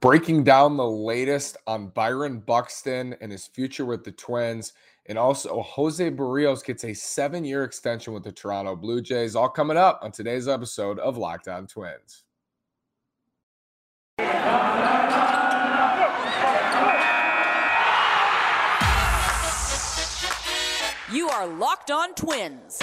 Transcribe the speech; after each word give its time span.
breaking 0.00 0.44
down 0.44 0.76
the 0.76 0.88
latest 0.88 1.56
on 1.66 1.88
Byron 1.88 2.40
Buxton 2.40 3.16
and 3.20 3.32
his 3.32 3.46
future 3.46 3.84
with 3.84 4.04
the 4.04 4.12
Twins. 4.12 4.72
And 5.06 5.18
also, 5.18 5.62
Jose 5.62 6.10
Berrios 6.10 6.64
gets 6.64 6.84
a 6.84 6.92
seven 6.92 7.44
year 7.44 7.64
extension 7.64 8.12
with 8.12 8.24
the 8.24 8.32
Toronto 8.32 8.74
Blue 8.74 9.00
Jays. 9.00 9.36
All 9.36 9.48
coming 9.48 9.76
up 9.76 10.00
on 10.02 10.12
today's 10.12 10.48
episode 10.48 10.98
of 10.98 11.16
Locked 11.16 11.48
On 11.48 11.66
Twins. 11.66 12.24
You 21.12 21.28
are 21.28 21.46
Locked 21.46 21.92
On 21.92 22.14
Twins, 22.14 22.80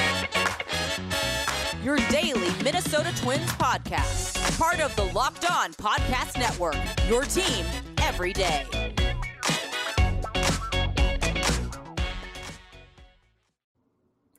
your 1.83 1.97
daily 2.09 2.49
Minnesota 2.63 3.13
Twins 3.17 3.51
podcast, 3.51 4.57
part 4.57 4.79
of 4.79 4.95
the 4.95 5.03
Locked 5.13 5.51
On 5.51 5.73
Podcast 5.73 6.39
Network, 6.39 6.77
your 7.09 7.23
team 7.23 7.65
every 8.01 8.31
day. 8.31 8.65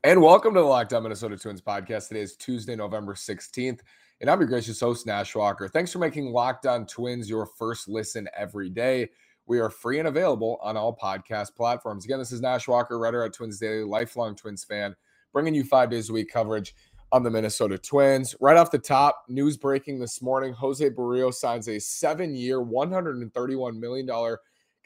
And 0.03 0.23
welcome 0.23 0.55
to 0.55 0.61
the 0.61 0.67
Locked 0.67 0.95
On 0.95 1.03
Minnesota 1.03 1.37
Twins 1.37 1.61
podcast. 1.61 2.09
Today 2.09 2.23
is 2.23 2.34
Tuesday, 2.34 2.77
November 2.77 3.12
16th. 3.12 3.81
And 4.23 4.31
I'm 4.31 4.41
your 4.41 4.48
gracious 4.48 4.81
host, 4.81 5.06
Nash 5.06 5.34
Walker. 5.34 5.69
Thanks 5.69 5.92
for 5.92 5.98
making 5.98 6.33
Locked 6.33 6.65
On 6.65 6.87
Twins 6.87 7.29
your 7.29 7.45
first 7.45 7.89
listen 7.89 8.27
every 8.34 8.70
day. 8.70 9.11
We 9.45 9.61
are 9.61 9.69
free 9.69 9.98
and 9.98 10.09
available 10.09 10.59
on 10.62 10.79
all 10.79 10.97
podcast 10.97 11.55
platforms. 11.55 12.06
Again, 12.06 12.19
this 12.19 12.33
is 12.33 12.41
Nash 12.41 12.69
Walker, 12.69 12.98
writer 12.98 13.23
at 13.23 13.34
Twins 13.34 13.59
Daily, 13.59 13.84
lifelong 13.84 14.34
Twins 14.34 14.65
fan, 14.65 14.97
bringing 15.34 15.55
you 15.55 15.62
five 15.62 15.91
days 15.91 16.09
a 16.09 16.12
week 16.15 16.33
coverage 16.33 16.75
on 17.13 17.23
the 17.23 17.31
Minnesota 17.31 17.79
Twins. 17.79 18.35
Right 18.41 18.57
off 18.57 18.71
the 18.71 18.79
top, 18.79 19.25
news 19.29 19.57
breaking 19.57 19.99
this 19.99 20.21
morning 20.21 20.53
Jose 20.53 20.89
Berrios 20.91 21.35
signs 21.35 21.69
a 21.69 21.79
seven 21.79 22.35
year, 22.35 22.61
$131 22.61 23.79
million 23.79 24.37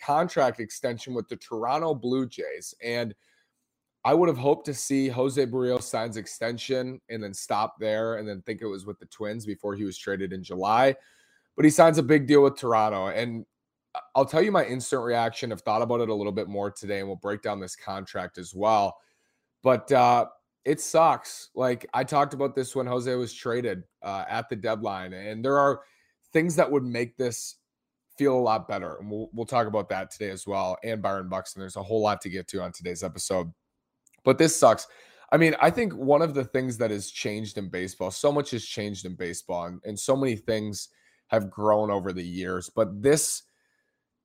contract 0.01 0.61
extension 0.61 1.15
with 1.15 1.29
the 1.29 1.37
Toronto 1.37 1.95
Blue 1.95 2.27
Jays. 2.27 2.75
And 2.83 3.15
I 4.05 4.15
would 4.15 4.29
have 4.29 4.39
hoped 4.39 4.67
to 4.67 4.75
see 4.75 5.09
Jose 5.09 5.45
Berrios 5.47 5.83
signs 5.83 6.17
extension 6.17 7.01
and 7.09 7.23
then 7.23 7.35
stop 7.35 7.79
there 7.79 8.17
and 8.17 8.29
then 8.29 8.43
think 8.43 8.63
it 8.63 8.67
was 8.67 8.87
with 8.87 8.99
the 8.99 9.07
Twins 9.07 9.45
before 9.45 9.75
he 9.75 9.85
was 9.85 9.99
traded 9.99 10.33
in 10.33 10.43
July. 10.43 10.95
But 11.57 11.65
he 11.65 11.71
signs 11.71 11.99
a 11.99 12.03
big 12.03 12.27
deal 12.27 12.43
with 12.43 12.57
Toronto. 12.57 13.09
And 13.09 13.45
I'll 14.15 14.25
tell 14.25 14.43
you 14.43 14.53
my 14.53 14.65
instant 14.65 15.03
reaction. 15.03 15.51
I've 15.51 15.63
thought 15.63 15.83
about 15.83 16.01
it 16.01 16.09
a 16.09 16.15
little 16.15 16.33
bit 16.33 16.49
more 16.49 16.71
today 16.71 17.01
and 17.01 17.09
we'll 17.09 17.17
break 17.17 17.43
down 17.43 17.61
this 17.61 17.75
contract 17.75 18.39
as 18.39 18.55
well. 18.55 18.97
But 19.63 19.91
uh, 19.91 20.27
it 20.69 20.83
sucks. 20.83 21.49
Like 21.55 21.87
I 21.95 22.05
talked 22.05 22.35
about 22.35 22.55
this 22.55 22.77
when 22.77 22.87
Jose 22.87 23.13
was 23.15 23.33
traded 23.33 23.85
uh, 24.03 24.25
at 24.29 24.51
the 24.51 24.57
deadline. 24.57 25.15
And 25.15 25.43
there 25.43 25.59
are 25.59 25.81
things 26.35 26.55
that 26.57 26.71
would 26.71 26.85
make 26.85 27.17
this 27.17 27.57
feel 28.19 28.37
a 28.37 28.39
lot 28.39 28.69
better. 28.69 28.99
And 29.01 29.11
we'll, 29.11 29.31
we'll 29.33 29.47
talk 29.47 29.67
about 29.67 29.89
that 29.89 30.11
today 30.11 30.29
as 30.29 30.47
well. 30.47 30.77
And 30.85 31.01
Byron 31.01 31.31
Buxton. 31.31 31.61
There's 31.61 31.77
a 31.77 31.83
whole 31.83 32.03
lot 32.03 32.21
to 32.21 32.29
get 32.29 32.49
to 32.49 32.61
on 32.61 32.73
today's 32.73 33.03
episode. 33.03 33.51
But 34.25 34.37
this 34.37 34.55
sucks. 34.55 34.87
I 35.33 35.39
mean, 35.39 35.57
I 35.59 35.71
think 35.71 35.95
one 35.95 36.21
of 36.21 36.35
the 36.35 36.45
things 36.45 36.77
that 36.79 36.91
has 36.91 37.11
changed 37.11 37.57
in 37.57 37.71
baseball, 37.71 38.11
so 38.11 38.31
much 38.31 38.51
has 38.51 38.65
changed 38.65 39.07
in 39.07 39.15
baseball, 39.15 39.67
and, 39.67 39.81
and 39.85 39.99
so 39.99 40.17
many 40.17 40.37
things 40.37 40.89
have 41.29 41.51
grown 41.51 41.91
over 41.91 42.13
the 42.13 42.23
years. 42.23 42.71
But 42.75 43.03
this 43.03 43.43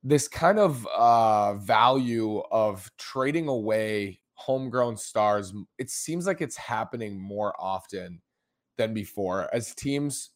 this 0.02 0.28
kind 0.28 0.58
of 0.58 0.86
uh, 0.94 1.54
value 1.54 2.40
of 2.50 2.90
trading 2.98 3.48
away 3.48 4.20
homegrown 4.34 4.96
stars, 4.96 5.52
it 5.78 5.90
seems 5.90 6.26
like 6.26 6.40
it's 6.40 6.56
happening 6.56 7.20
more 7.20 7.54
often 7.58 8.20
than 8.76 8.92
before 8.92 9.48
as 9.54 9.74
teams 9.74 10.30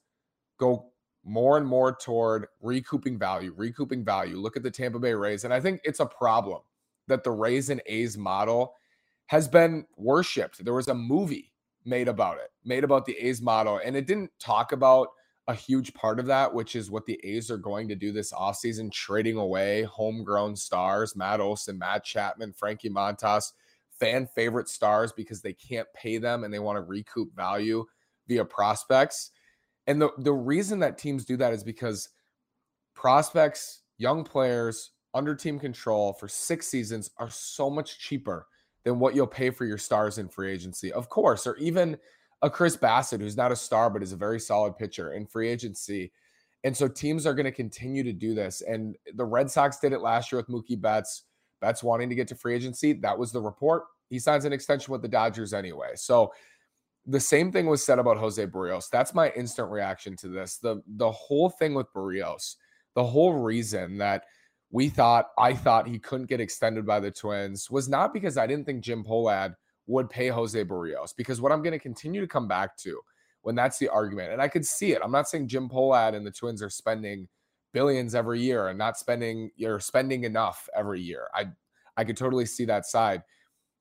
go 0.59 0.93
more 1.25 1.59
and 1.59 1.67
more 1.67 1.95
toward 1.95 2.47
recouping 2.61 3.19
value, 3.19 3.53
recouping 3.57 4.05
value. 4.05 4.37
Look 4.37 4.57
at 4.57 4.63
the 4.63 4.71
Tampa 4.71 4.99
Bay 4.99 5.15
Rays. 5.15 5.45
And 5.45 5.53
I 5.53 5.61
think 5.61 5.81
it's 5.85 6.01
a 6.01 6.07
problem 6.07 6.63
that 7.09 7.25
the 7.25 7.31
Rays 7.31 7.71
and 7.71 7.83
A's 7.87 8.17
model 8.17 8.75
has 9.27 9.49
been 9.49 9.85
worshipped. 9.97 10.65
There 10.65 10.75
was 10.75 10.89
a 10.89 10.95
movie 10.95 11.53
made 11.85 12.09
about 12.09 12.39
it, 12.39 12.51
made 12.65 12.85
about 12.85 13.05
the 13.05 13.17
A's 13.19 13.43
model, 13.43 13.81
and 13.85 13.97
it 13.97 14.07
didn't 14.07 14.31
talk 14.39 14.73
about 14.73 15.09
a 15.49 15.55
huge 15.55 15.95
part 15.95 16.21
of 16.21 16.27
that, 16.27 16.53
which 16.53 16.77
is 16.77 16.91
what 16.91 17.07
the 17.07 17.19
A's 17.25 17.51
are 17.51 17.57
going 17.57 17.89
to 17.89 17.95
do 17.95 18.13
this 18.13 18.33
offseason, 18.33 18.93
trading 18.93 19.39
away 19.39 19.83
homegrown 19.83 20.55
stars, 20.55 21.17
Matt 21.17 21.41
Olson, 21.41 21.79
Matt 21.79 22.05
Chapman, 22.05 22.53
Frankie 22.53 22.91
Montas, 22.91 23.53
fan 24.01 24.27
favorite 24.27 24.69
stars 24.69 25.13
because 25.13 25.41
they 25.41 25.53
can't 25.53 25.89
pay 25.95 26.19
them 26.19 26.45
and 26.45 26.53
they 26.53 26.59
want 26.59 26.77
to 26.77 26.83
recoup 26.83 27.35
value 27.35 27.85
via 28.27 28.45
prospects. 28.45 29.31
And 29.87 30.01
the, 30.01 30.11
the 30.19 30.33
reason 30.33 30.79
that 30.81 30.99
teams 30.99 31.25
do 31.25 31.37
that 31.39 31.53
is 31.53 31.65
because 31.65 32.11
prospects, 32.95 33.83
young 33.97 34.25
players 34.25 34.91
under 35.15 35.35
team 35.35 35.59
control 35.59 36.13
for 36.13 36.29
six 36.29 36.69
seasons 36.69 37.11
are 37.19 37.31
so 37.31 37.71
much 37.71 37.99
cheaper 37.99 38.47
than 38.85 38.99
what 38.99 39.15
you'll 39.15 39.27
pay 39.27 39.51
for 39.51 39.65
your 39.65 39.79
stars 39.79 40.19
in 40.19 40.29
free 40.29 40.53
agency. 40.53 40.93
Of 40.93 41.09
course, 41.09 41.47
or 41.47 41.57
even 41.57 41.97
a 42.43 42.51
Chris 42.51 42.77
Bassitt, 42.77 43.21
who's 43.21 43.37
not 43.37 43.53
a 43.53 43.57
star, 43.57 43.91
but 43.91 44.03
is 44.03 44.13
a 44.13 44.17
very 44.17 44.39
solid 44.39 44.77
pitcher 44.77 45.13
in 45.13 45.27
free 45.27 45.49
agency. 45.49 46.13
And 46.65 46.77
so 46.77 46.89
teams 46.89 47.27
are 47.27 47.35
going 47.35 47.45
to 47.45 47.53
continue 47.53 48.03
to 48.03 48.13
do 48.13 48.35
this. 48.35 48.63
And 48.63 48.97
the 49.15 49.25
Red 49.25 49.51
Sox 49.51 49.79
did 49.79 49.93
it 49.93 50.01
last 50.01 50.31
year 50.31 50.41
with 50.41 50.49
Mookie 50.49 50.81
Betts. 50.81 51.25
Betts 51.61 51.83
wanting 51.83 52.09
to 52.09 52.15
get 52.15 52.29
to 52.29 52.35
free 52.35 52.55
agency. 52.55 52.93
That 52.93 53.19
was 53.19 53.33
the 53.33 53.41
report. 53.41 53.85
He 54.11 54.19
signs 54.19 54.45
an 54.45 54.53
extension 54.53 54.93
with 54.93 55.03
the 55.03 55.09
Dodgers 55.09 55.53
anyway. 55.53 55.91
So 55.95 56.33
the 57.07 57.21
same 57.21 57.51
thing 57.51 57.67
was 57.67 57.85
said 57.85 57.99
about 57.99 58.19
Jose 58.19 58.45
Berrios. 58.47 58.91
That's 58.91 59.15
my 59.15 59.31
instant 59.31 59.71
reaction 59.71 60.17
to 60.17 60.29
this. 60.29 60.59
The 60.59 60.83
the 60.87 61.11
whole 61.11 61.49
thing 61.51 61.75
with 61.75 61.93
Berrios, 61.95 62.57
the 62.95 63.05
whole 63.05 63.35
reason 63.35 63.99
that 63.99 64.25
we 64.71 64.89
thought 64.89 65.29
I 65.39 65.55
thought 65.55 65.89
he 65.89 65.99
couldn't 65.99 66.29
get 66.29 66.41
extended 66.41 66.87
by 66.87 67.01
the 67.01 67.11
Twins 67.11 67.71
was 67.71 67.89
not 67.89 68.13
because 68.13 68.37
I 68.37 68.47
didn't 68.47 68.67
think 68.67 68.85
Jim 68.85 69.03
Pohlad 69.03 69.55
would 69.87 70.11
pay 70.11 70.29
Jose 70.29 70.63
Berrios. 70.65 71.15
Because 71.17 71.41
what 71.41 71.51
I'm 71.51 71.63
going 71.63 71.73
to 71.73 71.79
continue 71.79 72.21
to 72.21 72.27
come 72.27 72.47
back 72.47 72.77
to 72.79 73.01
when 73.43 73.55
that's 73.55 73.79
the 73.79 73.89
argument, 73.89 74.33
and 74.33 74.43
I 74.43 74.49
could 74.49 74.67
see 74.67 74.93
it. 74.93 75.01
I'm 75.03 75.13
not 75.13 75.29
saying 75.29 75.49
Jim 75.49 75.69
Pohlad 75.69 76.15
and 76.15 76.27
the 76.27 76.31
Twins 76.31 76.63
are 76.63 76.71
spending 76.71 77.29
billions 77.73 78.15
every 78.15 78.41
year 78.41 78.69
and 78.69 78.79
not 78.79 78.99
spending 78.99 79.51
you're 79.57 79.81
spending 79.81 80.25
enough 80.25 80.69
every 80.75 81.01
year. 81.01 81.29
I 81.35 81.47
I 81.97 82.05
could 82.05 82.17
totally 82.17 82.47
see 82.47 82.65
that 82.67 82.87
side. 82.87 83.23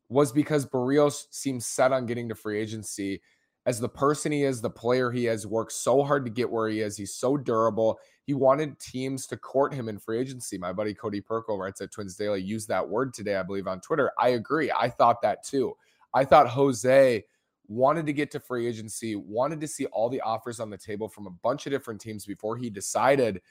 Was 0.09 0.31
because 0.31 0.65
Berrios 0.65 1.25
seems 1.31 1.65
set 1.65 1.91
on 1.91 2.05
getting 2.05 2.29
to 2.29 2.35
free 2.35 2.59
agency 2.59 3.21
as 3.67 3.81
the 3.81 3.89
person 3.89 4.31
he 4.31 4.43
is, 4.43 4.61
the 4.61 4.69
player 4.69 5.11
he 5.11 5.25
has 5.25 5.45
worked 5.45 5.73
so 5.73 6.01
hard 6.01 6.23
to 6.23 6.31
get 6.31 6.49
where 6.49 6.69
he 6.69 6.79
is. 6.79 6.95
He's 6.95 7.13
so 7.13 7.35
durable. 7.35 7.99
He 8.23 8.33
wanted 8.33 8.79
teams 8.79 9.27
to 9.27 9.35
court 9.35 9.73
him 9.73 9.89
in 9.89 9.99
free 9.99 10.19
agency. 10.19 10.57
My 10.57 10.71
buddy 10.71 10.93
Cody 10.93 11.19
Pirkl 11.19 11.59
writes 11.59 11.81
at 11.81 11.91
Twins 11.91 12.15
Daily, 12.15 12.41
used 12.41 12.69
that 12.69 12.87
word 12.87 13.13
today, 13.13 13.35
I 13.35 13.43
believe, 13.43 13.67
on 13.67 13.81
Twitter. 13.81 14.13
I 14.17 14.29
agree. 14.29 14.71
I 14.71 14.89
thought 14.89 15.21
that 15.21 15.43
too. 15.43 15.75
I 16.13 16.23
thought 16.23 16.47
Jose 16.47 17.25
wanted 17.67 18.05
to 18.05 18.13
get 18.13 18.31
to 18.31 18.39
free 18.39 18.67
agency, 18.67 19.17
wanted 19.17 19.59
to 19.59 19.67
see 19.67 19.85
all 19.87 20.07
the 20.07 20.21
offers 20.21 20.61
on 20.61 20.69
the 20.69 20.77
table 20.77 21.09
from 21.09 21.27
a 21.27 21.31
bunch 21.31 21.65
of 21.65 21.73
different 21.73 21.99
teams 21.99 22.25
before 22.25 22.55
he 22.55 22.69
decided. 22.69 23.41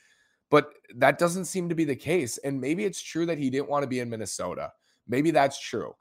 But 0.51 0.73
that 0.97 1.19
doesn't 1.19 1.47
seem 1.47 1.69
to 1.69 1.75
be 1.75 1.85
the 1.85 1.97
case. 1.97 2.39
And 2.39 2.61
maybe 2.61 2.85
it's 2.85 3.03
true 3.03 3.27
that 3.27 3.39
he 3.39 3.51
didn't 3.51 3.69
want 3.69 3.83
to 3.83 3.89
be 3.89 4.01
in 4.01 4.11
Minnesota. 4.11 4.73
Maybe 5.09 5.31
that's 5.31 5.61
true 5.61 5.95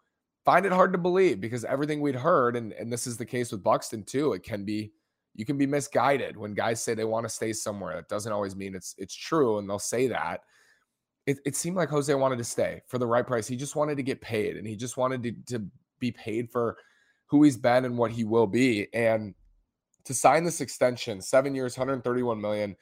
find 0.45 0.65
it 0.65 0.71
hard 0.71 0.91
to 0.93 0.97
believe 0.97 1.41
because 1.41 1.65
everything 1.65 1.99
we'd 1.99 2.15
heard, 2.15 2.55
and, 2.55 2.71
and 2.73 2.93
this 2.93 3.07
is 3.07 3.17
the 3.17 3.25
case 3.25 3.51
with 3.51 3.63
Buxton 3.63 4.03
too, 4.03 4.33
it 4.33 4.43
can 4.43 4.63
be 4.63 4.93
you 5.37 5.43
can 5.43 5.57
be 5.57 5.65
misguided 5.65 6.37
when 6.37 6.53
guys 6.53 6.81
say 6.81 6.93
they 6.93 7.03
want 7.03 7.25
to 7.25 7.29
stay 7.29 7.51
somewhere. 7.51 7.95
That 7.95 8.07
doesn't 8.07 8.31
always 8.31 8.55
mean 8.55 8.73
it's 8.73 8.95
it's 8.97 9.15
true, 9.15 9.57
and 9.57 9.69
they'll 9.69 9.79
say 9.79 10.07
that. 10.07 10.41
It, 11.25 11.39
it 11.43 11.55
seemed 11.55 11.75
like 11.75 11.89
Jose 11.89 12.13
wanted 12.13 12.37
to 12.37 12.43
stay 12.43 12.83
for 12.87 12.99
the 12.99 13.07
right 13.07 13.25
price. 13.25 13.47
He 13.47 13.57
just 13.57 13.75
wanted 13.75 13.97
to 13.97 14.03
get 14.03 14.21
paid, 14.21 14.55
and 14.55 14.67
he 14.67 14.75
just 14.75 14.95
wanted 14.95 15.23
to, 15.23 15.57
to 15.57 15.65
be 15.99 16.11
paid 16.11 16.51
for 16.51 16.77
who 17.25 17.43
he's 17.43 17.57
been 17.57 17.83
and 17.83 17.97
what 17.97 18.11
he 18.11 18.23
will 18.23 18.45
be. 18.45 18.87
And 18.93 19.33
to 20.05 20.13
sign 20.13 20.43
this 20.43 20.61
extension, 20.61 21.19
seven 21.19 21.55
years, 21.55 21.75
131 21.75 22.39
million, 22.39 22.75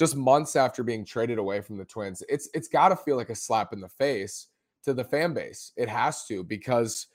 just 0.00 0.16
months 0.16 0.56
after 0.56 0.82
being 0.82 1.04
traded 1.04 1.36
away 1.36 1.60
from 1.60 1.76
the 1.76 1.84
Twins, 1.84 2.22
it's 2.26 2.48
it's 2.54 2.68
got 2.68 2.88
to 2.88 2.96
feel 2.96 3.16
like 3.16 3.28
a 3.28 3.34
slap 3.34 3.74
in 3.74 3.82
the 3.82 3.88
face 3.88 4.46
to 4.82 4.94
the 4.94 5.04
fan 5.04 5.34
base. 5.34 5.72
It 5.76 5.90
has 5.90 6.24
to 6.24 6.42
because 6.42 7.08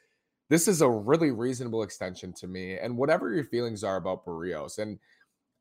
this 0.51 0.67
is 0.67 0.81
a 0.81 0.89
really 0.89 1.31
reasonable 1.31 1.81
extension 1.81 2.31
to 2.33 2.47
me. 2.47 2.77
And 2.77 2.95
whatever 2.95 3.33
your 3.33 3.43
feelings 3.43 3.83
are 3.83 3.95
about 3.95 4.23
Berrios, 4.23 4.77
and 4.77 4.99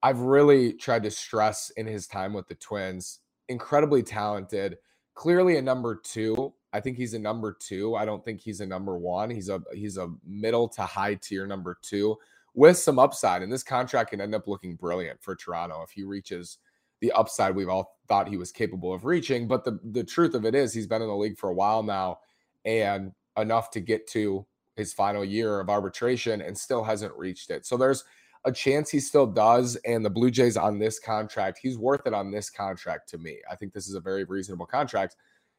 I've 0.03 0.21
really 0.21 0.75
tried 0.75 1.03
to 1.05 1.11
stress 1.11 1.71
in 1.79 1.87
his 1.87 2.07
time 2.07 2.35
with 2.35 2.47
the 2.47 2.57
Twins, 2.57 3.21
incredibly 3.49 4.03
talented, 4.03 4.77
clearly 5.15 5.57
a 5.57 5.63
number 5.63 5.97
two. 6.05 6.53
I 6.75 6.81
think 6.81 6.99
he's 6.99 7.15
a 7.15 7.19
number 7.19 7.57
two. 7.59 7.95
I 7.95 8.05
don't 8.05 8.23
think 8.23 8.43
he's 8.43 8.61
a 8.61 8.67
number 8.67 8.99
one. 8.99 9.31
He's 9.31 9.49
a 9.49 9.63
he's 9.73 9.97
a 9.97 10.13
middle 10.27 10.69
to 10.69 10.83
high 10.83 11.15
tier 11.15 11.47
number 11.47 11.79
two 11.81 12.19
with 12.53 12.77
some 12.77 12.99
upside. 12.99 13.41
And 13.41 13.51
this 13.51 13.63
contract 13.63 14.11
can 14.11 14.21
end 14.21 14.35
up 14.35 14.47
looking 14.47 14.75
brilliant 14.75 15.23
for 15.23 15.35
Toronto 15.35 15.83
if 15.83 15.91
he 15.91 16.05
reaches 16.05 16.59
the 17.01 17.13
upside 17.13 17.55
we've 17.55 17.69
all 17.69 17.99
thought 18.09 18.29
he 18.29 18.37
was 18.37 18.53
capable 18.53 18.93
of 18.93 19.05
reaching. 19.05 19.47
But 19.49 19.65
the 19.65 19.79
the 19.93 20.05
truth 20.05 20.35
of 20.35 20.45
it 20.45 20.55
is 20.55 20.73
he's 20.73 20.87
been 20.87 21.03
in 21.03 21.09
the 21.09 21.17
league 21.17 21.39
for 21.39 21.51
a 21.51 21.55
while 21.55 21.83
now 21.83 22.19
and 22.65 23.13
enough 23.37 23.71
to 23.73 23.81
get 23.81 24.07
to 24.09 24.47
his 24.77 24.93
final 24.93 25.25
year 25.25 25.61
of 25.61 25.69
arbitration 25.69 26.41
and 26.41 26.57
still 26.57 26.83
hasn't 26.83 27.15
reached 27.17 27.51
it. 27.51 27.67
So 27.67 27.77
there's 27.77 28.05
a 28.45 28.53
chance 28.53 28.91
he 28.91 29.01
still 29.01 29.27
does. 29.27 29.77
And 29.87 30.05
the 30.05 30.11
Blue 30.11 30.31
Jays 30.31 30.57
on 30.57 30.79
this 30.79 30.99
contract, 30.99 31.59
he's 31.63 31.79
worth 31.79 32.07
it 32.07 32.15
on 32.15 32.31
this 32.31 32.51
contract 32.51 33.09
to 33.11 33.19
me. 33.19 33.39
I 33.51 33.57
think 33.57 33.73
this 33.73 33.89
is 33.89 33.95
a 33.95 34.01
very 34.01 34.25
reasonable 34.25 34.67
contract 34.67 35.17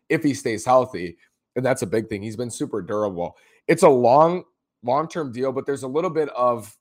if 0.09 0.23
he 0.23 0.33
stays 0.33 0.65
healthy. 0.65 1.17
And 1.55 1.65
that's 1.65 1.81
a 1.81 1.87
big 1.87 2.09
thing. 2.09 2.21
He's 2.21 2.35
been 2.35 2.51
super 2.51 2.81
durable. 2.81 3.37
It's 3.67 3.83
a 3.83 3.89
long, 3.89 4.43
long 4.83 5.07
term 5.07 5.31
deal, 5.31 5.51
but 5.51 5.65
there's 5.65 5.83
a 5.83 5.87
little 5.87 6.09
bit 6.09 6.29
of 6.29 6.75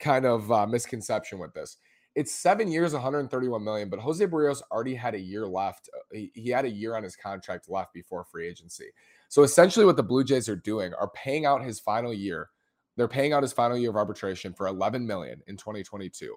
kind 0.00 0.26
of 0.26 0.50
uh, 0.50 0.66
misconception 0.66 1.38
with 1.38 1.54
this. 1.54 1.76
It's 2.14 2.34
seven 2.34 2.70
years, 2.70 2.92
131 2.92 3.64
million, 3.64 3.88
but 3.88 3.98
Jose 3.98 4.24
Berrios 4.26 4.60
already 4.70 4.94
had 4.94 5.14
a 5.14 5.20
year 5.20 5.46
left. 5.46 5.88
Uh, 5.94 6.00
he, 6.12 6.30
he 6.34 6.50
had 6.50 6.66
a 6.66 6.70
year 6.70 6.94
on 6.94 7.02
his 7.02 7.16
contract 7.16 7.70
left 7.70 7.94
before 7.94 8.24
free 8.24 8.46
agency. 8.46 8.90
So 9.28 9.44
essentially, 9.44 9.86
what 9.86 9.96
the 9.96 10.02
Blue 10.02 10.22
Jays 10.22 10.48
are 10.48 10.56
doing 10.56 10.92
are 10.94 11.10
paying 11.10 11.46
out 11.46 11.64
his 11.64 11.80
final 11.80 12.12
year. 12.12 12.50
They're 12.96 13.08
paying 13.08 13.32
out 13.32 13.42
his 13.42 13.54
final 13.54 13.78
year 13.78 13.88
of 13.88 13.96
arbitration 13.96 14.52
for 14.52 14.66
11 14.66 15.06
million 15.06 15.40
in 15.46 15.56
2022. 15.56 16.36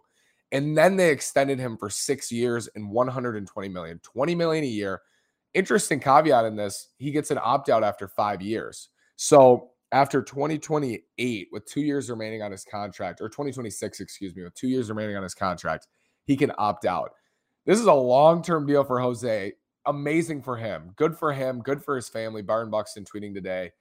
And 0.51 0.77
then 0.77 0.95
they 0.95 1.09
extended 1.09 1.59
him 1.59 1.77
for 1.77 1.89
six 1.89 2.31
years 2.31 2.69
and 2.75 2.89
120 2.89 3.67
million, 3.69 3.99
20 3.99 4.35
million 4.35 4.63
a 4.63 4.67
year. 4.67 5.01
Interesting 5.53 5.99
caveat 5.99 6.45
in 6.45 6.55
this, 6.55 6.89
he 6.97 7.11
gets 7.11 7.31
an 7.31 7.39
opt 7.41 7.69
out 7.69 7.83
after 7.83 8.07
five 8.07 8.41
years. 8.41 8.89
So 9.17 9.71
after 9.95 10.21
2028, 10.21 11.47
with 11.53 11.65
two 11.65 11.79
years 11.79 12.09
remaining 12.09 12.41
on 12.41 12.51
his 12.51 12.65
contract, 12.65 13.21
or 13.21 13.29
2026, 13.29 14.01
excuse 14.01 14.35
me, 14.35 14.43
with 14.43 14.53
two 14.53 14.67
years 14.67 14.89
remaining 14.89 15.15
on 15.15 15.23
his 15.23 15.33
contract, 15.33 15.87
he 16.25 16.35
can 16.35 16.51
opt 16.57 16.85
out. 16.85 17.11
This 17.65 17.79
is 17.79 17.85
a 17.85 17.93
long 17.93 18.43
term 18.43 18.67
deal 18.67 18.83
for 18.83 18.99
Jose. 18.99 19.53
Amazing 19.85 20.41
for 20.41 20.57
him. 20.57 20.91
Good 20.97 21.17
for 21.17 21.31
him. 21.31 21.61
Good 21.61 21.81
for 21.81 21.95
his 21.95 22.09
family. 22.09 22.41
Byron 22.41 22.69
Buxton 22.69 23.05
tweeting 23.05 23.33
today. 23.33 23.71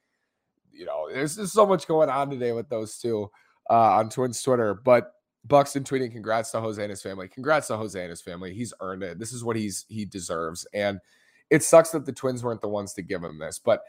You 0.72 0.84
know, 0.86 1.08
there's 1.12 1.34
just 1.34 1.52
so 1.52 1.66
much 1.66 1.88
going 1.88 2.08
on 2.08 2.30
today 2.30 2.52
with 2.52 2.68
those 2.68 2.96
two 2.96 3.28
uh, 3.68 3.96
on 3.96 4.08
Twins 4.08 4.40
Twitter. 4.40 4.72
But 4.72 5.10
Buxton 5.44 5.82
tweeting, 5.82 6.12
congrats 6.12 6.52
to 6.52 6.60
Jose 6.60 6.80
and 6.80 6.90
his 6.90 7.02
family. 7.02 7.26
Congrats 7.26 7.66
to 7.68 7.76
Jose 7.76 8.00
and 8.00 8.10
his 8.10 8.22
family. 8.22 8.54
He's 8.54 8.72
earned 8.78 9.02
it. 9.02 9.18
This 9.18 9.32
is 9.32 9.42
what 9.42 9.56
he's 9.56 9.84
he 9.88 10.04
deserves. 10.04 10.64
And 10.72 11.00
it 11.50 11.64
sucks 11.64 11.90
that 11.90 12.06
the 12.06 12.12
Twins 12.12 12.44
weren't 12.44 12.60
the 12.60 12.68
ones 12.68 12.92
to 12.92 13.02
give 13.02 13.24
him 13.24 13.40
this. 13.40 13.58
But 13.58 13.82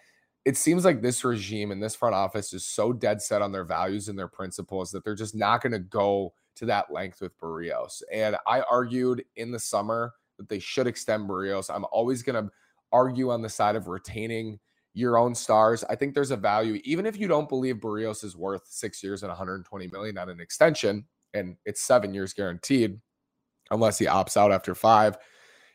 it 0.46 0.56
seems 0.56 0.86
like 0.86 1.02
this 1.02 1.24
regime 1.24 1.72
and 1.72 1.82
this 1.82 1.96
front 1.96 2.14
office 2.14 2.54
is 2.54 2.64
so 2.64 2.94
dead 2.94 3.20
set 3.20 3.42
on 3.42 3.52
their 3.52 3.66
values 3.66 4.08
and 4.08 4.18
their 4.18 4.28
principles 4.28 4.92
that 4.92 5.04
they're 5.04 5.16
just 5.16 5.36
not 5.36 5.62
going 5.62 5.72
to 5.74 5.80
go 5.80 6.34
to 6.56 6.66
that 6.68 6.92
length 6.92 7.20
with 7.20 7.38
Berrios. 7.40 8.04
And 8.14 8.38
I 8.48 8.62
argued 8.62 9.26
in 9.36 9.52
the 9.52 9.60
summer 9.60 10.14
that 10.38 10.48
they 10.48 10.60
should 10.60 10.86
extend 10.86 11.28
Berrios. 11.28 11.74
I'm 11.74 11.86
always 11.92 12.22
going 12.22 12.46
to 12.46 12.52
argue 12.92 13.32
on 13.32 13.42
the 13.42 13.50
side 13.50 13.76
of 13.76 13.88
retaining 13.88 14.60
your 14.94 15.18
own 15.18 15.34
stars. 15.34 15.84
I 15.90 15.96
think 15.96 16.14
there's 16.14 16.32
a 16.32 16.38
value, 16.38 16.80
even 16.86 17.06
if 17.06 17.18
you 17.18 17.28
don't 17.28 17.50
believe 17.50 17.78
Berrios 17.78 18.24
is 18.24 18.38
worth 18.38 18.68
six 18.68 19.04
years 19.04 19.24
and 19.24 19.30
120 19.30 19.88
million 19.88 20.18
on 20.18 20.30
an 20.30 20.40
extension, 20.40 21.06
and 21.34 21.58
it's 21.66 21.82
seven 21.82 22.14
years 22.14 22.34
guaranteed, 22.34 23.00
unless 23.72 23.98
he 23.98 24.06
opts 24.06 24.38
out 24.38 24.52
after 24.52 24.76
five. 24.76 25.18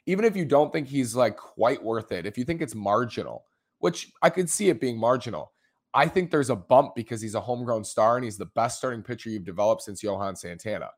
Even 0.06 0.24
if 0.24 0.36
you 0.36 0.44
don't 0.44 0.72
think 0.72 0.88
he's 0.88 1.14
like 1.14 1.36
quite 1.36 1.82
worth 1.82 2.12
it, 2.12 2.24
if 2.24 2.38
you 2.38 2.44
think 2.44 2.62
it's 2.62 2.74
marginal, 2.74 3.44
which 3.80 4.12
I 4.22 4.30
could 4.30 4.48
see 4.48 4.68
it 4.68 4.80
being 4.80 4.98
marginal. 4.98 5.52
I 5.92 6.06
think 6.06 6.30
there's 6.30 6.50
a 6.50 6.56
bump 6.56 6.94
because 6.94 7.20
he's 7.20 7.34
a 7.34 7.40
homegrown 7.40 7.84
star 7.84 8.16
and 8.16 8.24
he's 8.24 8.38
the 8.38 8.46
best 8.46 8.78
starting 8.78 9.02
pitcher 9.02 9.28
you've 9.28 9.44
developed 9.44 9.82
since 9.82 10.02
Johan 10.02 10.36
Santana. 10.36 10.90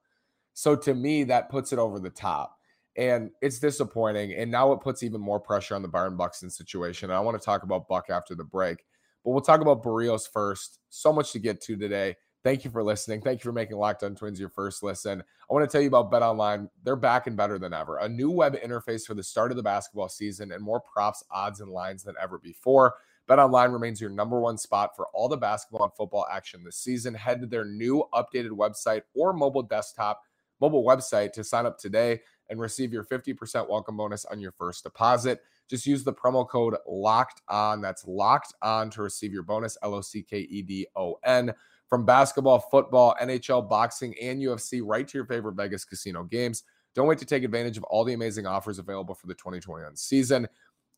So 0.52 0.76
to 0.76 0.94
me, 0.94 1.24
that 1.24 1.48
puts 1.48 1.72
it 1.72 1.78
over 1.78 1.98
the 1.98 2.10
top. 2.10 2.56
And 2.94 3.30
it's 3.40 3.58
disappointing. 3.58 4.34
And 4.34 4.50
now 4.50 4.72
it 4.72 4.82
puts 4.82 5.02
even 5.02 5.20
more 5.20 5.40
pressure 5.40 5.74
on 5.74 5.80
the 5.80 5.88
Byron 5.88 6.18
Buxton 6.18 6.50
situation. 6.50 7.08
And 7.08 7.16
I 7.16 7.20
want 7.20 7.40
to 7.40 7.44
talk 7.44 7.62
about 7.62 7.88
Buck 7.88 8.10
after 8.10 8.34
the 8.34 8.44
break. 8.44 8.84
But 9.24 9.30
we'll 9.30 9.40
talk 9.40 9.62
about 9.62 9.82
Berrios 9.82 10.28
first. 10.30 10.78
So 10.90 11.10
much 11.10 11.32
to 11.32 11.38
get 11.38 11.62
to 11.62 11.76
today. 11.76 12.16
Thank 12.44 12.64
you 12.64 12.72
for 12.72 12.82
listening. 12.82 13.20
Thank 13.20 13.38
you 13.38 13.48
for 13.48 13.52
making 13.52 13.76
Locked 13.76 14.02
On 14.02 14.16
Twins 14.16 14.40
your 14.40 14.48
first 14.48 14.82
listen. 14.82 15.22
I 15.22 15.54
want 15.54 15.68
to 15.68 15.72
tell 15.72 15.80
you 15.80 15.86
about 15.86 16.10
Bet 16.10 16.22
Online. 16.22 16.68
They're 16.82 16.96
back 16.96 17.28
and 17.28 17.36
better 17.36 17.56
than 17.56 17.72
ever. 17.72 17.98
A 17.98 18.08
new 18.08 18.32
web 18.32 18.56
interface 18.56 19.04
for 19.06 19.14
the 19.14 19.22
start 19.22 19.52
of 19.52 19.56
the 19.56 19.62
basketball 19.62 20.08
season 20.08 20.50
and 20.50 20.60
more 20.60 20.80
props, 20.80 21.22
odds, 21.30 21.60
and 21.60 21.70
lines 21.70 22.02
than 22.02 22.16
ever 22.20 22.38
before. 22.38 22.94
Bet 23.28 23.38
Online 23.38 23.70
remains 23.70 24.00
your 24.00 24.10
number 24.10 24.40
one 24.40 24.58
spot 24.58 24.96
for 24.96 25.06
all 25.14 25.28
the 25.28 25.36
basketball 25.36 25.84
and 25.84 25.94
football 25.94 26.26
action 26.32 26.64
this 26.64 26.78
season. 26.78 27.14
Head 27.14 27.40
to 27.42 27.46
their 27.46 27.64
new 27.64 28.04
updated 28.12 28.50
website 28.50 29.02
or 29.14 29.32
mobile 29.32 29.62
desktop, 29.62 30.22
mobile 30.60 30.84
website 30.84 31.32
to 31.34 31.44
sign 31.44 31.64
up 31.64 31.78
today 31.78 32.22
and 32.50 32.58
receive 32.58 32.92
your 32.92 33.04
50% 33.04 33.68
welcome 33.70 33.96
bonus 33.96 34.24
on 34.24 34.40
your 34.40 34.52
first 34.52 34.82
deposit. 34.82 35.42
Just 35.70 35.86
use 35.86 36.02
the 36.02 36.12
promo 36.12 36.46
code 36.46 36.74
locked 36.88 37.40
on. 37.48 37.80
That's 37.80 38.04
locked 38.04 38.52
on 38.62 38.90
to 38.90 39.02
receive 39.02 39.32
your 39.32 39.44
bonus, 39.44 39.78
L 39.84 39.94
O 39.94 40.00
C 40.00 40.24
K 40.24 40.40
E 40.40 40.62
D 40.62 40.88
O 40.96 41.20
N 41.24 41.54
from 41.92 42.06
basketball, 42.06 42.58
football, 42.58 43.14
NHL, 43.20 43.68
boxing, 43.68 44.14
and 44.18 44.40
UFC 44.40 44.80
right 44.82 45.06
to 45.06 45.18
your 45.18 45.26
favorite 45.26 45.56
Vegas 45.56 45.84
casino 45.84 46.22
games. 46.24 46.62
Don't 46.94 47.06
wait 47.06 47.18
to 47.18 47.26
take 47.26 47.44
advantage 47.44 47.76
of 47.76 47.84
all 47.84 48.02
the 48.02 48.14
amazing 48.14 48.46
offers 48.46 48.78
available 48.78 49.14
for 49.14 49.26
the 49.26 49.34
2021 49.34 49.94
season. 49.96 50.48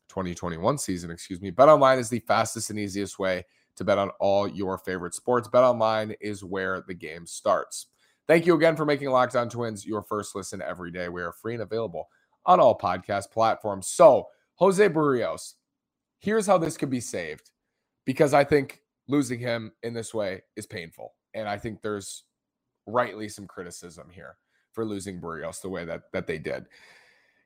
2021 0.07 0.77
season, 0.77 1.11
excuse 1.11 1.41
me. 1.41 1.51
Bet 1.51 1.67
online 1.67 1.99
is 1.99 2.09
the 2.09 2.19
fastest 2.19 2.69
and 2.69 2.79
easiest 2.79 3.19
way 3.19 3.43
to 3.75 3.83
bet 3.83 3.97
on 3.97 4.09
all 4.21 4.47
your 4.47 4.77
favorite 4.77 5.13
sports. 5.13 5.49
Bet 5.49 5.63
online 5.63 6.15
is 6.21 6.45
where 6.45 6.81
the 6.87 6.93
game 6.93 7.25
starts. 7.25 7.87
Thank 8.25 8.45
you 8.45 8.55
again 8.55 8.77
for 8.77 8.85
making 8.85 9.09
Locked 9.09 9.35
On 9.35 9.49
Twins 9.49 9.85
your 9.85 10.01
first 10.01 10.33
listen 10.33 10.61
every 10.61 10.91
day. 10.91 11.09
We 11.09 11.23
are 11.23 11.33
free 11.33 11.55
and 11.55 11.63
available 11.63 12.07
on 12.45 12.61
all 12.61 12.77
podcast 12.77 13.31
platforms. 13.31 13.89
So, 13.89 14.29
Jose 14.59 14.87
Berrios, 14.87 15.55
here's 16.19 16.47
how 16.47 16.57
this 16.57 16.77
could 16.77 16.89
be 16.89 17.01
saved 17.01 17.51
because 18.05 18.33
I 18.33 18.45
think 18.45 18.79
losing 19.07 19.39
him 19.39 19.71
in 19.83 19.93
this 19.93 20.13
way 20.13 20.41
is 20.55 20.65
painful. 20.65 21.13
And 21.33 21.47
I 21.47 21.57
think 21.57 21.81
there's 21.81 22.23
rightly 22.87 23.29
some 23.29 23.47
criticism 23.47 24.09
here 24.11 24.37
for 24.71 24.85
losing 24.85 25.19
Berrios 25.19 25.61
the 25.61 25.69
way 25.69 25.85
that 25.85 26.03
that 26.13 26.27
they 26.27 26.37
did. 26.37 26.65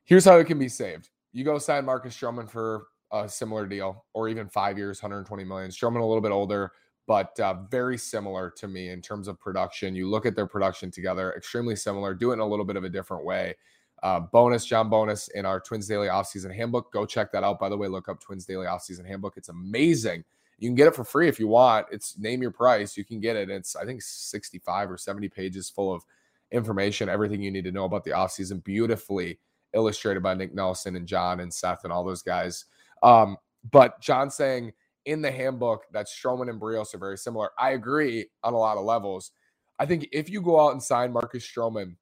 Here's 0.05 0.25
how 0.25 0.37
it 0.37 0.45
can 0.45 0.59
be 0.59 0.69
saved. 0.69 1.09
You 1.31 1.43
go 1.43 1.57
sign 1.59 1.85
Marcus 1.85 2.17
Stroman 2.17 2.49
for 2.49 2.87
a 3.11 3.29
similar 3.29 3.65
deal, 3.65 4.05
or 4.13 4.27
even 4.29 4.47
five 4.47 4.77
years, 4.77 5.01
120 5.01 5.43
million. 5.43 5.69
Stroman 5.69 6.01
a 6.01 6.05
little 6.05 6.21
bit 6.21 6.31
older, 6.31 6.71
but 7.07 7.39
uh, 7.39 7.55
very 7.69 7.97
similar 7.97 8.51
to 8.57 8.67
me 8.67 8.89
in 8.89 9.01
terms 9.01 9.27
of 9.27 9.39
production. 9.39 9.95
You 9.95 10.09
look 10.09 10.25
at 10.25 10.35
their 10.35 10.47
production 10.47 10.91
together, 10.91 11.33
extremely 11.35 11.75
similar. 11.75 12.13
Do 12.13 12.31
it 12.31 12.35
in 12.35 12.39
a 12.39 12.47
little 12.47 12.65
bit 12.65 12.75
of 12.75 12.83
a 12.83 12.89
different 12.89 13.23
way. 13.25 13.55
Uh, 14.01 14.19
bonus, 14.19 14.65
John 14.65 14.89
Bonnes 14.89 15.27
in 15.35 15.45
our 15.45 15.59
Twins 15.59 15.87
Daily 15.87 16.07
Offseason 16.07 16.55
Handbook. 16.55 16.91
Go 16.93 17.05
check 17.05 17.31
that 17.33 17.43
out. 17.43 17.59
By 17.59 17.69
the 17.69 17.77
way, 17.77 17.87
look 17.87 18.07
up 18.07 18.19
Twins 18.19 18.45
Daily 18.45 18.65
Offseason 18.65 19.05
Handbook. 19.05 19.37
It's 19.37 19.49
amazing 19.49 20.23
you 20.59 20.69
can 20.69 20.75
get 20.75 20.87
it 20.87 20.95
for 20.95 21.03
free 21.03 21.27
if 21.27 21.39
you 21.39 21.47
want. 21.47 21.87
It's 21.91 22.17
name 22.17 22.41
your 22.41 22.51
price. 22.51 22.97
You 22.97 23.05
can 23.05 23.19
get 23.19 23.35
it. 23.35 23.49
It's 23.49 23.75
I 23.75 23.85
think 23.85 24.01
65 24.01 24.91
or 24.91 24.97
70 24.97 25.29
pages 25.29 25.69
full 25.69 25.93
of 25.93 26.03
information, 26.51 27.09
everything 27.09 27.41
you 27.41 27.51
need 27.51 27.63
to 27.63 27.71
know 27.71 27.85
about 27.85 28.03
the 28.03 28.11
offseason, 28.11 28.63
beautifully 28.63 29.39
illustrated 29.73 30.21
by 30.21 30.33
Nick 30.33 30.53
Nelson 30.53 30.95
and 30.95 31.07
John 31.07 31.39
and 31.39 31.53
Seth 31.53 31.83
and 31.83 31.93
all 31.93 32.03
those 32.03 32.21
guys. 32.21 32.65
Um, 33.03 33.37
but 33.71 34.01
John 34.01 34.29
saying 34.29 34.73
in 35.05 35.21
the 35.21 35.31
handbook 35.31 35.85
that 35.91 36.07
Stroman 36.07 36.49
and 36.49 36.59
Berrios 36.59 36.93
are 36.93 36.99
very 36.99 37.17
similar. 37.17 37.51
I 37.57 37.71
agree 37.71 38.27
on 38.43 38.53
a 38.53 38.57
lot 38.57 38.77
of 38.77 38.83
levels. 38.83 39.31
I 39.79 39.85
think 39.85 40.09
if 40.11 40.29
you 40.29 40.41
go 40.41 40.59
out 40.59 40.73
and 40.73 40.83
sign 40.83 41.13
Marcus 41.13 41.47
Stroman 41.47 41.95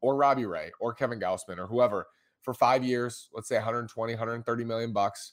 or 0.00 0.14
Robbie 0.16 0.46
Ray 0.46 0.70
or 0.78 0.92
Kevin 0.92 1.18
Gausman 1.18 1.58
or 1.58 1.66
whoever 1.66 2.06
for 2.42 2.52
five 2.52 2.84
years, 2.84 3.28
let's 3.32 3.48
say 3.48 3.56
120, 3.56 4.12
130 4.12 4.64
million 4.64 4.92
bucks, 4.92 5.32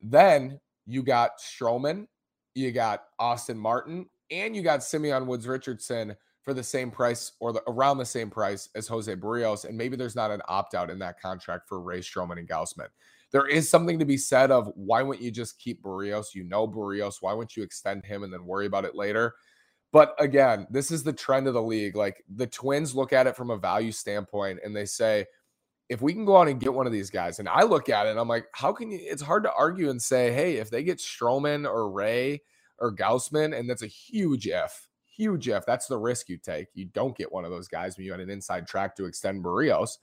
then 0.00 0.60
you 0.88 1.02
got 1.02 1.38
Stroman, 1.38 2.06
you 2.54 2.72
got 2.72 3.04
Austin 3.18 3.58
Martin, 3.58 4.06
and 4.30 4.56
you 4.56 4.62
got 4.62 4.82
Simeon 4.82 5.26
Woods 5.26 5.46
Richardson 5.46 6.16
for 6.42 6.54
the 6.54 6.62
same 6.62 6.90
price 6.90 7.32
or 7.40 7.52
the, 7.52 7.62
around 7.68 7.98
the 7.98 8.06
same 8.06 8.30
price 8.30 8.70
as 8.74 8.88
Jose 8.88 9.14
Berrios. 9.14 9.66
And 9.66 9.76
maybe 9.76 9.96
there's 9.96 10.16
not 10.16 10.30
an 10.30 10.40
opt 10.48 10.74
out 10.74 10.88
in 10.88 10.98
that 11.00 11.20
contract 11.20 11.68
for 11.68 11.80
Ray 11.80 12.00
Stroman 12.00 12.38
and 12.38 12.48
Gausman. 12.48 12.88
There 13.30 13.46
is 13.46 13.68
something 13.68 13.98
to 13.98 14.06
be 14.06 14.16
said 14.16 14.50
of 14.50 14.72
why 14.74 15.02
wouldn't 15.02 15.24
you 15.24 15.30
just 15.30 15.58
keep 15.58 15.82
Berrios? 15.82 16.34
You 16.34 16.44
know 16.44 16.66
Berrios. 16.66 17.16
Why 17.20 17.34
wouldn't 17.34 17.54
you 17.54 17.62
extend 17.62 18.06
him 18.06 18.22
and 18.22 18.32
then 18.32 18.46
worry 18.46 18.64
about 18.64 18.86
it 18.86 18.94
later? 18.94 19.34
But 19.92 20.14
again, 20.18 20.66
this 20.70 20.90
is 20.90 21.02
the 21.02 21.12
trend 21.12 21.48
of 21.48 21.54
the 21.54 21.62
league. 21.62 21.96
Like 21.96 22.24
the 22.34 22.46
Twins 22.46 22.94
look 22.94 23.12
at 23.12 23.26
it 23.26 23.36
from 23.36 23.50
a 23.50 23.58
value 23.58 23.92
standpoint 23.92 24.60
and 24.64 24.74
they 24.74 24.86
say, 24.86 25.26
if 25.88 26.02
we 26.02 26.12
can 26.12 26.24
go 26.24 26.36
out 26.36 26.48
and 26.48 26.60
get 26.60 26.74
one 26.74 26.86
of 26.86 26.92
these 26.92 27.10
guys, 27.10 27.38
and 27.38 27.48
I 27.48 27.62
look 27.62 27.88
at 27.88 28.06
it 28.06 28.16
I'm 28.16 28.28
like, 28.28 28.46
how 28.52 28.72
can 28.72 28.90
you? 28.90 28.98
It's 29.00 29.22
hard 29.22 29.42
to 29.44 29.52
argue 29.52 29.90
and 29.90 30.00
say, 30.00 30.32
hey, 30.32 30.56
if 30.56 30.70
they 30.70 30.82
get 30.82 30.98
Stroman 30.98 31.66
or 31.66 31.90
Ray 31.90 32.42
or 32.78 32.94
Gausman, 32.94 33.58
and 33.58 33.68
that's 33.68 33.82
a 33.82 33.86
huge 33.86 34.46
if, 34.46 34.88
huge 35.06 35.48
if. 35.48 35.64
That's 35.64 35.86
the 35.86 35.96
risk 35.96 36.28
you 36.28 36.36
take. 36.36 36.68
You 36.74 36.86
don't 36.86 37.16
get 37.16 37.32
one 37.32 37.44
of 37.44 37.50
those 37.50 37.68
guys 37.68 37.96
when 37.96 38.04
you 38.04 38.12
had 38.12 38.20
an 38.20 38.30
inside 38.30 38.66
track 38.66 38.96
to 38.96 39.06
extend 39.06 39.42
Berrios, 39.42 39.98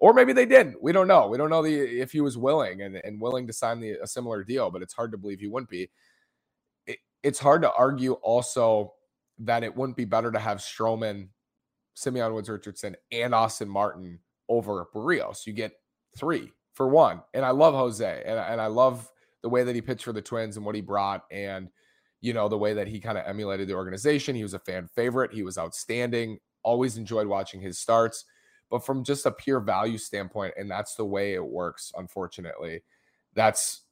or 0.00 0.12
maybe 0.12 0.32
they 0.32 0.46
didn't. 0.46 0.82
We 0.82 0.92
don't 0.92 1.08
know. 1.08 1.28
We 1.28 1.38
don't 1.38 1.50
know 1.50 1.62
the 1.62 1.74
if 1.74 2.10
he 2.10 2.20
was 2.20 2.36
willing 2.36 2.82
and, 2.82 2.96
and 2.96 3.20
willing 3.20 3.46
to 3.46 3.52
sign 3.52 3.80
the, 3.80 3.92
a 4.02 4.06
similar 4.06 4.42
deal, 4.42 4.70
but 4.70 4.82
it's 4.82 4.94
hard 4.94 5.12
to 5.12 5.18
believe 5.18 5.40
he 5.40 5.48
wouldn't 5.48 5.70
be. 5.70 5.90
It, 6.86 6.98
it's 7.22 7.38
hard 7.38 7.62
to 7.62 7.72
argue 7.72 8.14
also 8.14 8.94
that 9.38 9.62
it 9.62 9.76
wouldn't 9.76 9.96
be 9.96 10.04
better 10.04 10.32
to 10.32 10.38
have 10.40 10.58
Stroman, 10.58 11.28
Simeon 11.94 12.34
Woods 12.34 12.48
Richardson, 12.48 12.96
and 13.12 13.32
Austin 13.32 13.68
Martin 13.68 14.18
over 14.50 14.86
Berrios. 14.94 15.46
You 15.46 15.54
get 15.54 15.72
three 16.18 16.52
for 16.74 16.88
one. 16.88 17.22
And 17.32 17.44
I 17.44 17.50
love 17.50 17.72
Jose 17.72 18.22
and, 18.26 18.38
and 18.38 18.60
I 18.60 18.66
love 18.66 19.10
the 19.42 19.48
way 19.48 19.64
that 19.64 19.74
he 19.74 19.80
pitched 19.80 20.04
for 20.04 20.12
the 20.12 20.20
Twins 20.20 20.58
and 20.58 20.66
what 20.66 20.74
he 20.74 20.82
brought. 20.82 21.24
And, 21.30 21.70
you 22.20 22.34
know, 22.34 22.48
the 22.48 22.58
way 22.58 22.74
that 22.74 22.88
he 22.88 23.00
kind 23.00 23.16
of 23.16 23.24
emulated 23.26 23.68
the 23.68 23.74
organization. 23.74 24.36
He 24.36 24.42
was 24.42 24.52
a 24.52 24.58
fan 24.58 24.88
favorite. 24.94 25.32
He 25.32 25.42
was 25.42 25.56
outstanding. 25.56 26.38
always 26.62 26.98
enjoyed 26.98 27.26
watching 27.26 27.62
his 27.62 27.78
starts. 27.78 28.26
But 28.70 28.84
from 28.84 29.02
just 29.02 29.26
a 29.26 29.32
pure 29.32 29.60
value 29.60 29.98
standpoint, 29.98 30.54
and 30.58 30.70
that's 30.70 30.94
the 30.94 31.04
way 31.04 31.34
it 31.34 31.44
works, 31.44 31.92
unfortunately, 31.96 32.82
that's 33.34 33.82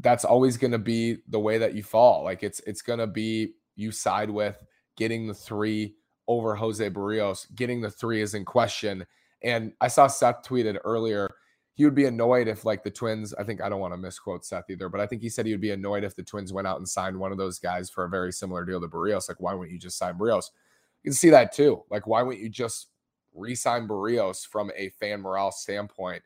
that's 0.00 0.24
always 0.24 0.56
going 0.56 0.72
to 0.72 0.78
be 0.78 1.18
the 1.28 1.38
way 1.38 1.58
that 1.58 1.74
you 1.74 1.82
fall. 1.82 2.24
Like 2.24 2.42
it's 2.42 2.60
it's 2.66 2.82
going 2.82 2.98
to 2.98 3.06
be 3.06 3.52
you 3.76 3.92
side 3.92 4.28
with 4.28 4.62
getting 4.96 5.26
the 5.26 5.34
three 5.34 5.94
over 6.26 6.54
Jose 6.54 6.90
Berrios. 6.90 7.46
Getting 7.54 7.80
the 7.80 7.90
three 7.90 8.20
is 8.20 8.34
in 8.34 8.44
question. 8.44 9.06
And 9.42 9.72
I 9.80 9.88
saw 9.88 10.06
Seth 10.06 10.42
tweeted 10.42 10.78
earlier 10.84 11.28
he 11.78 11.84
would 11.84 11.94
be 11.94 12.06
annoyed 12.06 12.48
if 12.48 12.64
like 12.64 12.82
the 12.82 12.90
Twins. 12.90 13.32
I 13.34 13.44
think 13.44 13.62
I 13.62 13.68
don't 13.68 13.78
want 13.78 13.94
to 13.94 13.98
misquote 13.98 14.44
Seth 14.44 14.68
either, 14.68 14.88
but 14.88 15.00
I 15.00 15.06
think 15.06 15.22
he 15.22 15.28
said 15.28 15.46
he 15.46 15.52
would 15.52 15.60
be 15.60 15.70
annoyed 15.70 16.02
if 16.02 16.16
the 16.16 16.24
Twins 16.24 16.52
went 16.52 16.66
out 16.66 16.78
and 16.78 16.88
signed 16.88 17.16
one 17.16 17.30
of 17.30 17.38
those 17.38 17.60
guys 17.60 17.88
for 17.88 18.04
a 18.04 18.08
very 18.08 18.32
similar 18.32 18.64
deal 18.64 18.80
to 18.80 18.88
Berrios. 18.88 19.28
Like, 19.28 19.40
why 19.40 19.54
wouldn't 19.54 19.72
you 19.72 19.78
just 19.78 19.96
sign 19.96 20.18
Berrios? 20.18 20.50
You 21.04 21.10
can 21.10 21.14
see 21.14 21.30
that 21.30 21.52
too. 21.52 21.84
Like, 21.88 22.08
why 22.08 22.22
wouldn't 22.22 22.42
you 22.42 22.48
just 22.48 22.88
re-sign 23.32 23.86
Berrios 23.86 24.44
from 24.44 24.72
a 24.76 24.88
fan 24.88 25.20
morale 25.20 25.52
standpoint? 25.52 26.20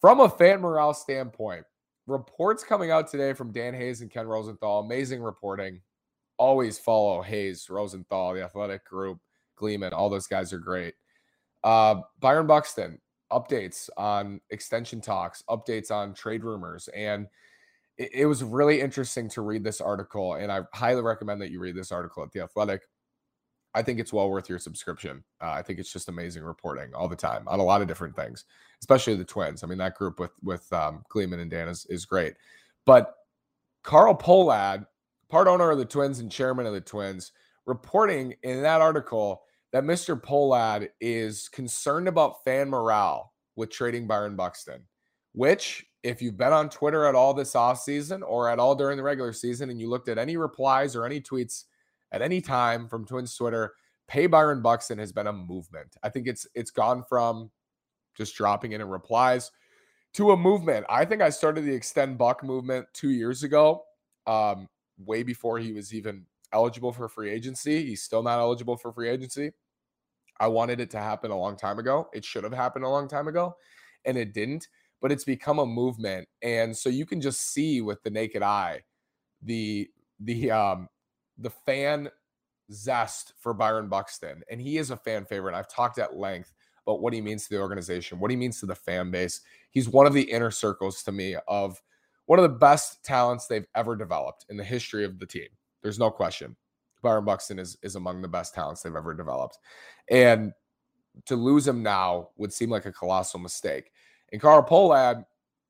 From 0.00 0.20
a 0.20 0.30
fan 0.30 0.62
morale 0.62 0.94
standpoint, 0.94 1.66
reports 2.06 2.64
coming 2.64 2.90
out 2.90 3.10
today 3.10 3.34
from 3.34 3.52
Dan 3.52 3.74
Hayes 3.74 4.00
and 4.00 4.10
Ken 4.10 4.26
Rosenthal. 4.26 4.80
Amazing 4.80 5.20
reporting. 5.20 5.82
Always 6.38 6.78
follow 6.78 7.20
Hayes, 7.20 7.68
Rosenthal, 7.68 8.32
the 8.32 8.42
athletic 8.42 8.86
group, 8.86 9.18
Gleeman. 9.56 9.92
All 9.92 10.08
those 10.08 10.26
guys 10.26 10.54
are 10.54 10.58
great. 10.58 10.94
Uh, 11.62 11.96
Byron 12.20 12.46
Buxton, 12.46 12.98
updates 13.30 13.88
on 13.96 14.40
extension 14.50 15.00
talks, 15.00 15.42
updates 15.48 15.90
on 15.90 16.14
trade 16.14 16.44
rumors. 16.44 16.88
And 16.88 17.28
it, 17.96 18.10
it, 18.12 18.26
was 18.26 18.42
really 18.42 18.80
interesting 18.80 19.28
to 19.30 19.42
read 19.42 19.62
this 19.62 19.80
article. 19.80 20.34
And 20.34 20.50
I 20.50 20.62
highly 20.74 21.02
recommend 21.02 21.40
that 21.42 21.50
you 21.50 21.60
read 21.60 21.76
this 21.76 21.92
article 21.92 22.22
at 22.22 22.32
The 22.32 22.40
Athletic. 22.40 22.82
I 23.72 23.82
think 23.82 24.00
it's 24.00 24.12
well 24.12 24.28
worth 24.28 24.48
your 24.48 24.58
subscription. 24.58 25.22
Uh, 25.40 25.50
I 25.50 25.62
think 25.62 25.78
it's 25.78 25.92
just 25.92 26.08
amazing 26.08 26.42
reporting 26.42 26.92
all 26.92 27.08
the 27.08 27.14
time 27.14 27.46
on 27.46 27.60
a 27.60 27.64
lot 27.64 27.82
of 27.82 27.88
different 27.88 28.16
things, 28.16 28.44
especially 28.80 29.14
the 29.14 29.24
Twins. 29.24 29.62
I 29.62 29.68
mean, 29.68 29.78
that 29.78 29.94
group 29.94 30.18
with 30.18 30.32
with 30.42 30.70
um, 30.72 31.04
Gleeman 31.08 31.38
and 31.38 31.50
Dan 31.50 31.68
is, 31.68 31.86
is 31.86 32.04
great. 32.04 32.34
But 32.84 33.14
Carl 33.84 34.16
Pohlad, 34.16 34.86
part 35.28 35.46
owner 35.46 35.70
of 35.70 35.78
the 35.78 35.84
Twins 35.84 36.18
and 36.18 36.32
chairman 36.32 36.66
of 36.66 36.72
the 36.72 36.80
Twins, 36.80 37.30
reporting 37.64 38.34
in 38.42 38.60
that 38.62 38.80
article 38.80 39.42
that 39.72 39.84
Mr. 39.84 40.20
Pohlad 40.20 40.88
is 41.00 41.48
concerned 41.48 42.08
about 42.08 42.44
fan 42.44 42.68
morale 42.68 43.32
with 43.56 43.70
trading 43.70 44.06
Byron 44.06 44.36
Buxton, 44.36 44.82
which, 45.32 45.84
if 46.02 46.22
you've 46.22 46.36
been 46.36 46.52
on 46.52 46.70
Twitter 46.70 47.04
at 47.04 47.14
all 47.14 47.34
this 47.34 47.52
offseason 47.52 48.22
or 48.26 48.48
at 48.48 48.58
all 48.58 48.74
during 48.74 48.96
the 48.96 49.02
regular 49.02 49.32
season 49.32 49.70
and 49.70 49.80
you 49.80 49.88
looked 49.88 50.08
at 50.08 50.18
any 50.18 50.36
replies 50.36 50.96
or 50.96 51.04
any 51.04 51.20
tweets 51.20 51.64
at 52.12 52.22
any 52.22 52.40
time 52.40 52.88
from 52.88 53.04
Twins 53.04 53.36
Twitter, 53.36 53.74
pay 54.08 54.26
Byron 54.26 54.62
Buxton 54.62 54.98
has 54.98 55.12
been 55.12 55.28
a 55.28 55.32
movement. 55.32 55.96
I 56.02 56.08
think 56.08 56.26
it's 56.26 56.46
it's 56.54 56.70
gone 56.70 57.04
from 57.08 57.50
just 58.16 58.34
dropping 58.34 58.72
in 58.72 58.80
in 58.80 58.88
replies 58.88 59.50
to 60.14 60.32
a 60.32 60.36
movement. 60.36 60.84
I 60.88 61.04
think 61.04 61.22
I 61.22 61.30
started 61.30 61.64
the 61.64 61.74
extend 61.74 62.18
buck 62.18 62.42
movement 62.42 62.86
two 62.92 63.10
years 63.10 63.44
ago, 63.44 63.84
um, 64.26 64.68
way 64.98 65.22
before 65.22 65.58
he 65.58 65.72
was 65.72 65.94
even 65.94 66.26
eligible 66.52 66.92
for 66.92 67.08
free 67.08 67.30
agency. 67.30 67.84
He's 67.84 68.02
still 68.02 68.22
not 68.22 68.38
eligible 68.38 68.76
for 68.76 68.92
free 68.92 69.08
agency. 69.08 69.52
I 70.38 70.48
wanted 70.48 70.80
it 70.80 70.90
to 70.90 70.98
happen 70.98 71.30
a 71.30 71.38
long 71.38 71.56
time 71.56 71.78
ago. 71.78 72.08
It 72.12 72.24
should 72.24 72.44
have 72.44 72.52
happened 72.52 72.84
a 72.84 72.88
long 72.88 73.08
time 73.08 73.28
ago, 73.28 73.56
and 74.04 74.16
it 74.16 74.32
didn't. 74.32 74.68
But 75.02 75.12
it's 75.12 75.24
become 75.24 75.58
a 75.58 75.66
movement, 75.66 76.28
and 76.42 76.76
so 76.76 76.90
you 76.90 77.06
can 77.06 77.20
just 77.20 77.52
see 77.52 77.80
with 77.80 78.02
the 78.02 78.10
naked 78.10 78.42
eye 78.42 78.82
the 79.42 79.88
the 80.20 80.50
um 80.50 80.88
the 81.38 81.50
fan 81.50 82.10
zest 82.72 83.32
for 83.38 83.54
Byron 83.54 83.88
Buxton, 83.88 84.42
and 84.50 84.60
he 84.60 84.76
is 84.78 84.90
a 84.90 84.96
fan 84.96 85.24
favorite. 85.24 85.54
I've 85.54 85.68
talked 85.68 85.98
at 85.98 86.16
length 86.16 86.52
about 86.86 87.00
what 87.00 87.12
he 87.12 87.20
means 87.20 87.44
to 87.44 87.54
the 87.54 87.60
organization, 87.60 88.20
what 88.20 88.30
he 88.30 88.36
means 88.36 88.60
to 88.60 88.66
the 88.66 88.74
fan 88.74 89.10
base. 89.10 89.40
He's 89.70 89.88
one 89.88 90.06
of 90.06 90.12
the 90.12 90.22
inner 90.22 90.50
circles 90.50 91.02
to 91.04 91.12
me 91.12 91.36
of 91.48 91.80
one 92.26 92.38
of 92.38 92.42
the 92.42 92.58
best 92.58 93.02
talents 93.04 93.46
they've 93.46 93.66
ever 93.74 93.96
developed 93.96 94.46
in 94.50 94.56
the 94.56 94.64
history 94.64 95.04
of 95.04 95.18
the 95.18 95.26
team. 95.26 95.48
There's 95.82 95.98
no 95.98 96.10
question. 96.10 96.56
Byron 97.02 97.24
Buxton 97.24 97.58
is 97.58 97.78
is 97.82 97.96
among 97.96 98.22
the 98.22 98.28
best 98.28 98.54
talents 98.54 98.82
they've 98.82 98.94
ever 98.94 99.14
developed. 99.14 99.58
And 100.10 100.52
to 101.26 101.36
lose 101.36 101.66
him 101.66 101.82
now 101.82 102.28
would 102.36 102.52
seem 102.52 102.70
like 102.70 102.86
a 102.86 102.92
colossal 102.92 103.40
mistake. 103.40 103.90
And 104.32 104.40
Carl 104.40 104.62
Pohlad 104.62 105.24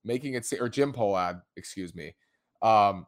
making 0.04 0.34
it 0.34 0.46
or 0.58 0.68
Jim 0.68 0.92
Pohlad, 0.92 1.42
excuse 1.56 1.94
me, 1.94 2.14
um, 2.62 3.06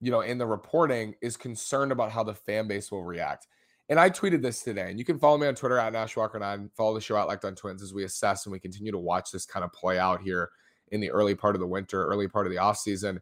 you 0.00 0.10
know, 0.10 0.20
in 0.20 0.38
the 0.38 0.46
reporting 0.46 1.14
is 1.22 1.36
concerned 1.36 1.92
about 1.92 2.12
how 2.12 2.22
the 2.22 2.34
fan 2.34 2.68
base 2.68 2.90
will 2.90 3.04
react. 3.04 3.46
And 3.88 4.00
I 4.00 4.10
tweeted 4.10 4.42
this 4.42 4.62
today, 4.62 4.90
and 4.90 4.98
you 4.98 5.04
can 5.04 5.18
follow 5.18 5.38
me 5.38 5.46
on 5.46 5.54
Twitter 5.54 5.78
at 5.78 5.92
Nash 5.92 6.16
Walker 6.16 6.38
9. 6.38 6.70
Follow 6.76 6.94
the 6.94 7.00
show 7.00 7.16
at 7.16 7.28
Locked 7.28 7.44
On 7.44 7.54
Twins 7.54 7.82
as 7.82 7.94
we 7.94 8.04
assess 8.04 8.44
and 8.44 8.52
we 8.52 8.58
continue 8.58 8.90
to 8.90 8.98
watch 8.98 9.30
this 9.30 9.46
kind 9.46 9.64
of 9.64 9.72
play 9.72 9.98
out 9.98 10.20
here 10.20 10.50
in 10.88 11.00
the 11.00 11.10
early 11.10 11.34
part 11.34 11.54
of 11.54 11.60
the 11.60 11.66
winter, 11.66 12.04
early 12.04 12.26
part 12.26 12.46
of 12.46 12.52
the 12.52 12.58
offseason. 12.58 13.18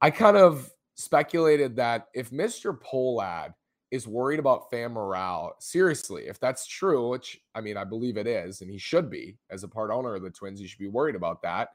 I 0.00 0.10
kind 0.10 0.36
of 0.36 0.70
speculated 1.02 1.76
that 1.76 2.08
if 2.14 2.30
Mr. 2.30 2.78
Pohlad 2.78 3.54
is 3.92 4.08
worried 4.08 4.40
about 4.40 4.70
fan 4.70 4.90
morale. 4.90 5.54
Seriously, 5.60 6.24
if 6.26 6.40
that's 6.40 6.66
true, 6.66 7.10
which 7.10 7.38
I 7.54 7.60
mean, 7.60 7.76
I 7.76 7.84
believe 7.84 8.16
it 8.16 8.26
is, 8.26 8.62
and 8.62 8.70
he 8.70 8.78
should 8.78 9.10
be 9.10 9.36
as 9.50 9.64
a 9.64 9.68
part 9.68 9.90
owner 9.90 10.14
of 10.14 10.22
the 10.22 10.30
Twins, 10.30 10.58
he 10.58 10.66
should 10.66 10.78
be 10.78 10.88
worried 10.88 11.14
about 11.14 11.42
that. 11.42 11.68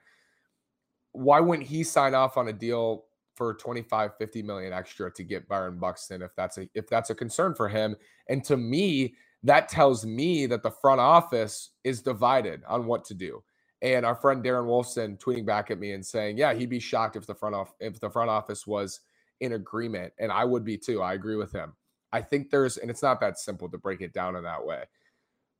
Why 1.11 1.39
wouldn't 1.39 1.67
he 1.67 1.83
sign 1.83 2.15
off 2.15 2.35
on 2.35 2.47
a 2.47 2.53
deal 2.53 3.05
for 3.35 3.53
25, 3.53 4.17
50 4.17 4.41
million 4.41 4.73
extra 4.73 5.13
to 5.13 5.23
get 5.23 5.47
Byron 5.47 5.77
Buxton 5.77 6.23
if 6.23 6.35
that's 6.35 6.57
a 6.57 6.67
if 6.73 6.89
that's 6.89 7.11
a 7.11 7.15
concern 7.15 7.53
for 7.53 7.69
him? 7.69 7.95
And 8.29 8.43
to 8.45 8.57
me, 8.57 9.13
that 9.43 9.69
tells 9.69 10.03
me 10.03 10.47
that 10.47 10.63
the 10.63 10.71
front 10.71 10.99
office 10.99 11.69
is 11.83 12.01
divided 12.01 12.63
on 12.67 12.87
what 12.87 13.05
to 13.05 13.13
do. 13.13 13.43
And 13.83 14.07
our 14.07 14.15
friend 14.15 14.43
Darren 14.43 14.65
Wolfson 14.65 15.19
tweeting 15.19 15.45
back 15.45 15.69
at 15.69 15.77
me 15.77 15.91
and 15.91 16.03
saying, 16.03 16.39
"Yeah, 16.39 16.55
he'd 16.55 16.71
be 16.71 16.79
shocked 16.79 17.15
if 17.15 17.27
the 17.27 17.35
front 17.35 17.53
off 17.53 17.75
if 17.79 17.99
the 17.99 18.09
front 18.09 18.31
office 18.31 18.65
was 18.65 19.01
in 19.39 19.53
agreement, 19.53 20.13
and 20.19 20.31
I 20.31 20.45
would 20.45 20.63
be 20.63 20.77
too. 20.77 21.01
I 21.01 21.13
agree 21.13 21.35
with 21.35 21.51
him." 21.51 21.73
I 22.11 22.21
think 22.21 22.49
there's, 22.49 22.77
and 22.77 22.89
it's 22.89 23.03
not 23.03 23.19
that 23.19 23.37
simple 23.37 23.69
to 23.69 23.77
break 23.77 24.01
it 24.01 24.13
down 24.13 24.35
in 24.35 24.43
that 24.43 24.65
way. 24.65 24.85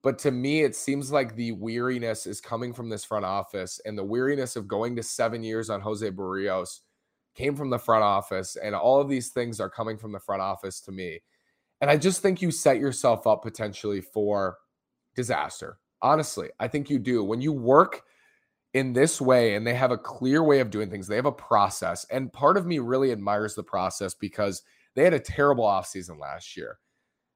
But 0.04 0.20
to 0.20 0.32
me, 0.32 0.64
it 0.64 0.76
seems 0.76 1.12
like 1.12 1.36
the 1.36 1.52
weariness 1.54 2.26
is 2.26 2.40
coming 2.40 2.74
from 2.74 2.90
this 2.90 3.04
front 3.04 3.26
office, 3.26 3.82
and 3.86 3.98
the 3.98 4.04
weariness 4.04 4.56
of 4.56 4.68
going 4.68 4.96
to 4.96 5.04
seven 5.04 5.44
years 5.44 5.70
on 5.70 5.82
Jose 5.82 6.10
Berrios 6.12 6.82
came 7.36 7.56
from 7.56 7.70
the 7.70 7.80
front 7.80 8.04
office, 8.04 8.56
and 8.56 8.74
all 8.74 9.02
of 9.02 9.10
these 9.10 9.30
things 9.30 9.60
are 9.60 9.70
coming 9.70 9.98
from 9.98 10.12
the 10.12 10.20
front 10.20 10.42
office 10.42 10.80
to 10.82 10.92
me. 10.92 11.22
And 11.82 11.92
I 11.92 11.98
just 11.98 12.22
think 12.22 12.42
you 12.42 12.52
set 12.52 12.80
yourself 12.80 13.28
up 13.28 13.44
potentially 13.44 14.02
for 14.02 14.58
disaster. 15.16 15.80
Honestly, 16.02 16.50
I 16.60 16.68
think 16.68 16.90
you 16.90 17.00
do. 17.00 17.24
When 17.24 17.42
you 17.42 17.52
work 17.52 18.04
in 18.78 18.94
this 18.94 19.20
way 19.20 19.56
and 19.56 19.66
they 19.66 19.74
have 19.74 19.92
a 19.92 19.98
clear 19.98 20.44
way 20.44 20.60
of 20.60 20.70
doing 20.70 20.90
things, 20.90 21.08
they 21.08 21.16
have 21.16 21.26
a 21.26 21.32
process. 21.32 22.06
And 22.12 22.32
part 22.32 22.58
of 22.58 22.66
me 22.66 22.80
really 22.80 23.12
admires 23.12 23.56
the 23.56 23.64
process 23.64 24.14
because 24.14 24.62
they 24.96 25.04
had 25.04 25.14
a 25.14 25.20
terrible 25.20 25.66
offseason 25.66 26.20
last 26.20 26.56
year. 26.56 26.78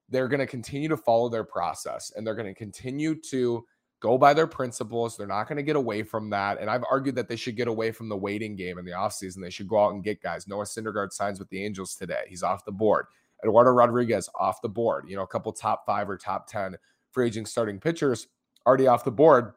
They're 0.10 0.28
going 0.28 0.40
to 0.40 0.48
continue 0.48 0.90
to 0.90 0.98
follow 0.98 1.30
their 1.30 1.44
process 1.44 2.12
and 2.16 2.26
they're 2.26 2.36
going 2.36 2.54
to 2.54 2.58
continue 2.58 3.16
to 3.30 3.66
go 4.02 4.18
by 4.18 4.34
their 4.34 4.48
principles. 4.48 5.16
They're 5.16 5.28
not 5.28 5.48
going 5.48 5.58
to 5.58 5.64
get 5.64 5.76
away 5.76 6.04
from 6.04 6.30
that. 6.32 6.60
And 6.60 6.70
I've 6.70 6.84
argued 6.90 7.16
that 7.16 7.28
they 7.28 7.36
should 7.36 7.56
get 7.56 7.68
away 7.68 7.92
from 7.92 8.10
the 8.10 8.18
waiting 8.18 8.56
game 8.56 8.78
in 8.78 8.86
the 8.86 8.92
offseason. 8.92 9.42
They 9.42 9.50
should 9.50 9.68
go 9.68 9.84
out 9.84 9.94
and 9.94 10.04
get 10.04 10.22
guys. 10.22 10.48
Noah 10.48 10.66
Syndergaard 10.66 11.12
signs 11.12 11.40
with 11.40 11.50
the 11.50 11.64
Angels 11.64 11.96
today. 11.96 12.24
He's 12.28 12.44
off 12.44 12.66
the 12.66 12.72
board. 12.72 13.06
Eduardo 13.44 13.72
Rodriguez 13.72 14.30
off 14.36 14.62
the 14.62 14.70
board. 14.70 15.06
You 15.08 15.16
know, 15.16 15.24
a 15.24 15.28
couple 15.28 15.52
top 15.54 15.86
five 15.86 16.10
or 16.10 16.18
top 16.18 16.48
10 16.48 16.76
free 17.12 17.28
agent 17.28 17.48
starting 17.48 17.80
pitchers 17.80 18.28
already 18.66 18.88
off 18.88 19.04
the 19.04 19.12
board. 19.12 19.54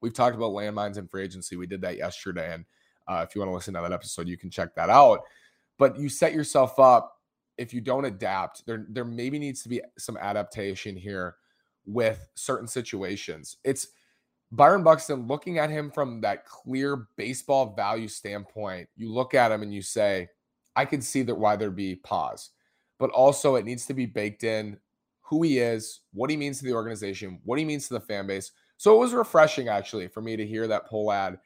We've 0.00 0.14
talked 0.14 0.36
about 0.36 0.52
landmines 0.52 0.96
and 0.96 1.10
free 1.10 1.24
agency. 1.24 1.56
We 1.56 1.66
did 1.66 1.80
that 1.82 1.96
yesterday. 1.96 2.54
And 2.54 2.64
uh, 3.08 3.24
if 3.26 3.34
you 3.34 3.40
want 3.40 3.50
to 3.50 3.54
listen 3.54 3.74
to 3.74 3.80
that 3.80 3.92
episode, 3.92 4.28
you 4.28 4.36
can 4.36 4.50
check 4.50 4.74
that 4.74 4.90
out. 4.90 5.20
But 5.78 5.98
you 5.98 6.08
set 6.08 6.32
yourself 6.32 6.78
up 6.78 7.16
if 7.58 7.72
you 7.72 7.80
don't 7.80 8.04
adapt, 8.04 8.66
there 8.66 8.86
there 8.88 9.04
maybe 9.04 9.38
needs 9.38 9.62
to 9.62 9.68
be 9.68 9.80
some 9.98 10.16
adaptation 10.16 10.96
here 10.96 11.36
with 11.86 12.28
certain 12.34 12.66
situations. 12.66 13.56
It's 13.64 13.88
Byron 14.52 14.82
Buxton 14.82 15.26
looking 15.26 15.58
at 15.58 15.70
him 15.70 15.90
from 15.90 16.20
that 16.20 16.46
clear 16.46 17.08
baseball 17.16 17.74
value 17.74 18.08
standpoint. 18.08 18.88
You 18.96 19.12
look 19.12 19.34
at 19.34 19.50
him 19.50 19.62
and 19.62 19.72
you 19.72 19.82
say, 19.82 20.28
I 20.76 20.84
can 20.84 21.00
see 21.00 21.22
that 21.22 21.34
why 21.34 21.56
there'd 21.56 21.74
be 21.74 21.96
pause. 21.96 22.50
But 22.98 23.10
also 23.10 23.56
it 23.56 23.64
needs 23.64 23.86
to 23.86 23.94
be 23.94 24.06
baked 24.06 24.44
in 24.44 24.78
who 25.22 25.42
he 25.42 25.58
is, 25.58 26.00
what 26.12 26.30
he 26.30 26.36
means 26.36 26.58
to 26.58 26.64
the 26.64 26.74
organization, 26.74 27.40
what 27.44 27.58
he 27.58 27.64
means 27.64 27.88
to 27.88 27.94
the 27.94 28.00
fan 28.00 28.26
base. 28.26 28.52
So 28.76 28.94
it 28.94 28.98
was 28.98 29.12
refreshing 29.12 29.68
actually 29.68 30.08
for 30.08 30.20
me 30.20 30.36
to 30.36 30.46
hear 30.46 30.66
that 30.68 30.88
Pohlad 30.88 31.38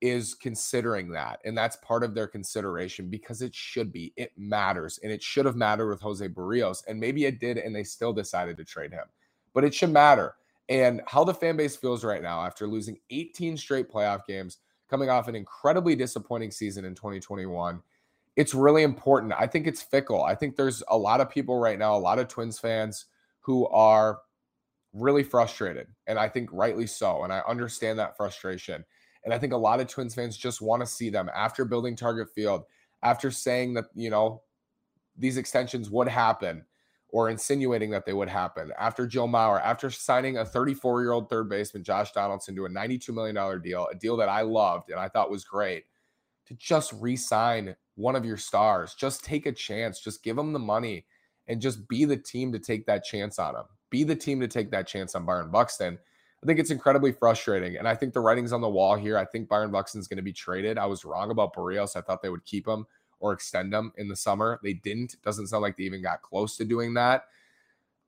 is 0.00 0.34
considering 0.34 1.10
that. 1.10 1.40
And 1.44 1.56
that's 1.56 1.76
part 1.76 2.04
of 2.04 2.14
their 2.14 2.26
consideration 2.26 3.08
because 3.08 3.42
it 3.42 3.54
should 3.54 3.92
be. 3.92 4.12
It 4.16 4.32
matters. 4.36 4.98
And 5.02 5.10
it 5.10 5.22
should 5.22 5.46
have 5.46 5.56
mattered 5.56 5.88
with 5.88 6.00
Jose 6.00 6.26
Berrios. 6.28 6.82
And 6.86 7.00
maybe 7.00 7.24
it 7.24 7.40
did, 7.40 7.58
and 7.58 7.74
they 7.74 7.84
still 7.84 8.12
decided 8.12 8.56
to 8.58 8.64
trade 8.64 8.92
him. 8.92 9.04
But 9.54 9.64
it 9.64 9.74
should 9.74 9.90
matter. 9.90 10.34
And 10.68 11.00
how 11.06 11.24
the 11.24 11.34
fan 11.34 11.56
base 11.56 11.76
feels 11.76 12.04
right 12.04 12.22
now 12.22 12.44
after 12.44 12.66
losing 12.66 12.98
18 13.10 13.56
straight 13.56 13.90
playoff 13.90 14.26
games, 14.26 14.58
coming 14.88 15.08
off 15.10 15.28
an 15.28 15.34
incredibly 15.34 15.96
disappointing 15.96 16.50
season 16.50 16.84
in 16.84 16.94
2021. 16.94 17.80
It's 18.36 18.54
really 18.54 18.82
important. 18.82 19.32
I 19.36 19.46
think 19.46 19.66
it's 19.66 19.82
fickle. 19.82 20.22
I 20.22 20.34
think 20.34 20.56
there's 20.56 20.82
a 20.88 20.96
lot 20.96 21.20
of 21.20 21.30
people 21.30 21.58
right 21.58 21.78
now, 21.78 21.96
a 21.96 21.98
lot 21.98 22.18
of 22.18 22.28
Twins 22.28 22.58
fans 22.58 23.06
who 23.40 23.66
are 23.68 24.20
really 24.96 25.22
frustrated. 25.22 25.88
And 26.06 26.18
I 26.18 26.28
think 26.28 26.48
rightly 26.52 26.86
so. 26.86 27.24
And 27.24 27.32
I 27.32 27.42
understand 27.46 27.98
that 27.98 28.16
frustration. 28.16 28.84
And 29.24 29.34
I 29.34 29.38
think 29.38 29.52
a 29.52 29.56
lot 29.56 29.80
of 29.80 29.88
Twins 29.88 30.14
fans 30.14 30.36
just 30.36 30.60
want 30.60 30.80
to 30.80 30.86
see 30.86 31.10
them 31.10 31.30
after 31.34 31.64
building 31.64 31.96
Target 31.96 32.28
Field, 32.34 32.64
after 33.02 33.30
saying 33.30 33.74
that, 33.74 33.86
you 33.94 34.10
know, 34.10 34.42
these 35.16 35.36
extensions 35.36 35.90
would 35.90 36.08
happen 36.08 36.64
or 37.08 37.30
insinuating 37.30 37.90
that 37.90 38.04
they 38.04 38.12
would 38.12 38.28
happen, 38.28 38.72
after 38.78 39.06
Joe 39.06 39.26
Mauer, 39.26 39.60
after 39.62 39.90
signing 39.90 40.38
a 40.38 40.44
34 40.44 41.02
year 41.02 41.12
old 41.12 41.30
third 41.30 41.48
baseman, 41.48 41.84
Josh 41.84 42.12
Donaldson, 42.12 42.54
to 42.56 42.66
a 42.66 42.68
$92 42.68 43.10
million 43.10 43.62
deal, 43.62 43.86
a 43.90 43.94
deal 43.94 44.16
that 44.16 44.28
I 44.28 44.42
loved 44.42 44.90
and 44.90 44.98
I 44.98 45.08
thought 45.08 45.30
was 45.30 45.44
great, 45.44 45.84
to 46.46 46.54
just 46.54 46.92
re 46.94 47.16
sign 47.16 47.76
one 47.94 48.16
of 48.16 48.24
your 48.24 48.36
stars. 48.36 48.94
Just 48.94 49.24
take 49.24 49.46
a 49.46 49.52
chance, 49.52 50.00
just 50.00 50.22
give 50.22 50.36
them 50.36 50.52
the 50.52 50.58
money 50.58 51.06
and 51.48 51.60
just 51.60 51.88
be 51.88 52.04
the 52.04 52.16
team 52.16 52.52
to 52.52 52.58
take 52.58 52.86
that 52.86 53.04
chance 53.04 53.38
on 53.38 53.54
them. 53.54 53.66
Be 53.96 54.04
the 54.04 54.14
team 54.14 54.40
to 54.40 54.46
take 54.46 54.70
that 54.72 54.86
chance 54.86 55.14
on 55.14 55.24
Byron 55.24 55.50
Buxton. 55.50 55.98
I 56.42 56.46
think 56.46 56.58
it's 56.58 56.70
incredibly 56.70 57.12
frustrating. 57.12 57.78
And 57.78 57.88
I 57.88 57.94
think 57.94 58.12
the 58.12 58.20
writing's 58.20 58.52
on 58.52 58.60
the 58.60 58.68
wall 58.68 58.94
here. 58.94 59.16
I 59.16 59.24
think 59.24 59.48
Byron 59.48 59.70
Buxton's 59.70 60.06
going 60.06 60.18
to 60.18 60.22
be 60.22 60.34
traded. 60.34 60.76
I 60.76 60.84
was 60.84 61.06
wrong 61.06 61.30
about 61.30 61.54
Berrios. 61.54 61.96
I 61.96 62.02
thought 62.02 62.20
they 62.20 62.28
would 62.28 62.44
keep 62.44 62.68
him 62.68 62.84
or 63.20 63.32
extend 63.32 63.72
him 63.72 63.94
in 63.96 64.06
the 64.06 64.14
summer. 64.14 64.60
They 64.62 64.74
didn't. 64.74 65.16
Doesn't 65.22 65.46
sound 65.46 65.62
like 65.62 65.78
they 65.78 65.84
even 65.84 66.02
got 66.02 66.20
close 66.20 66.58
to 66.58 66.66
doing 66.66 66.92
that. 66.92 67.24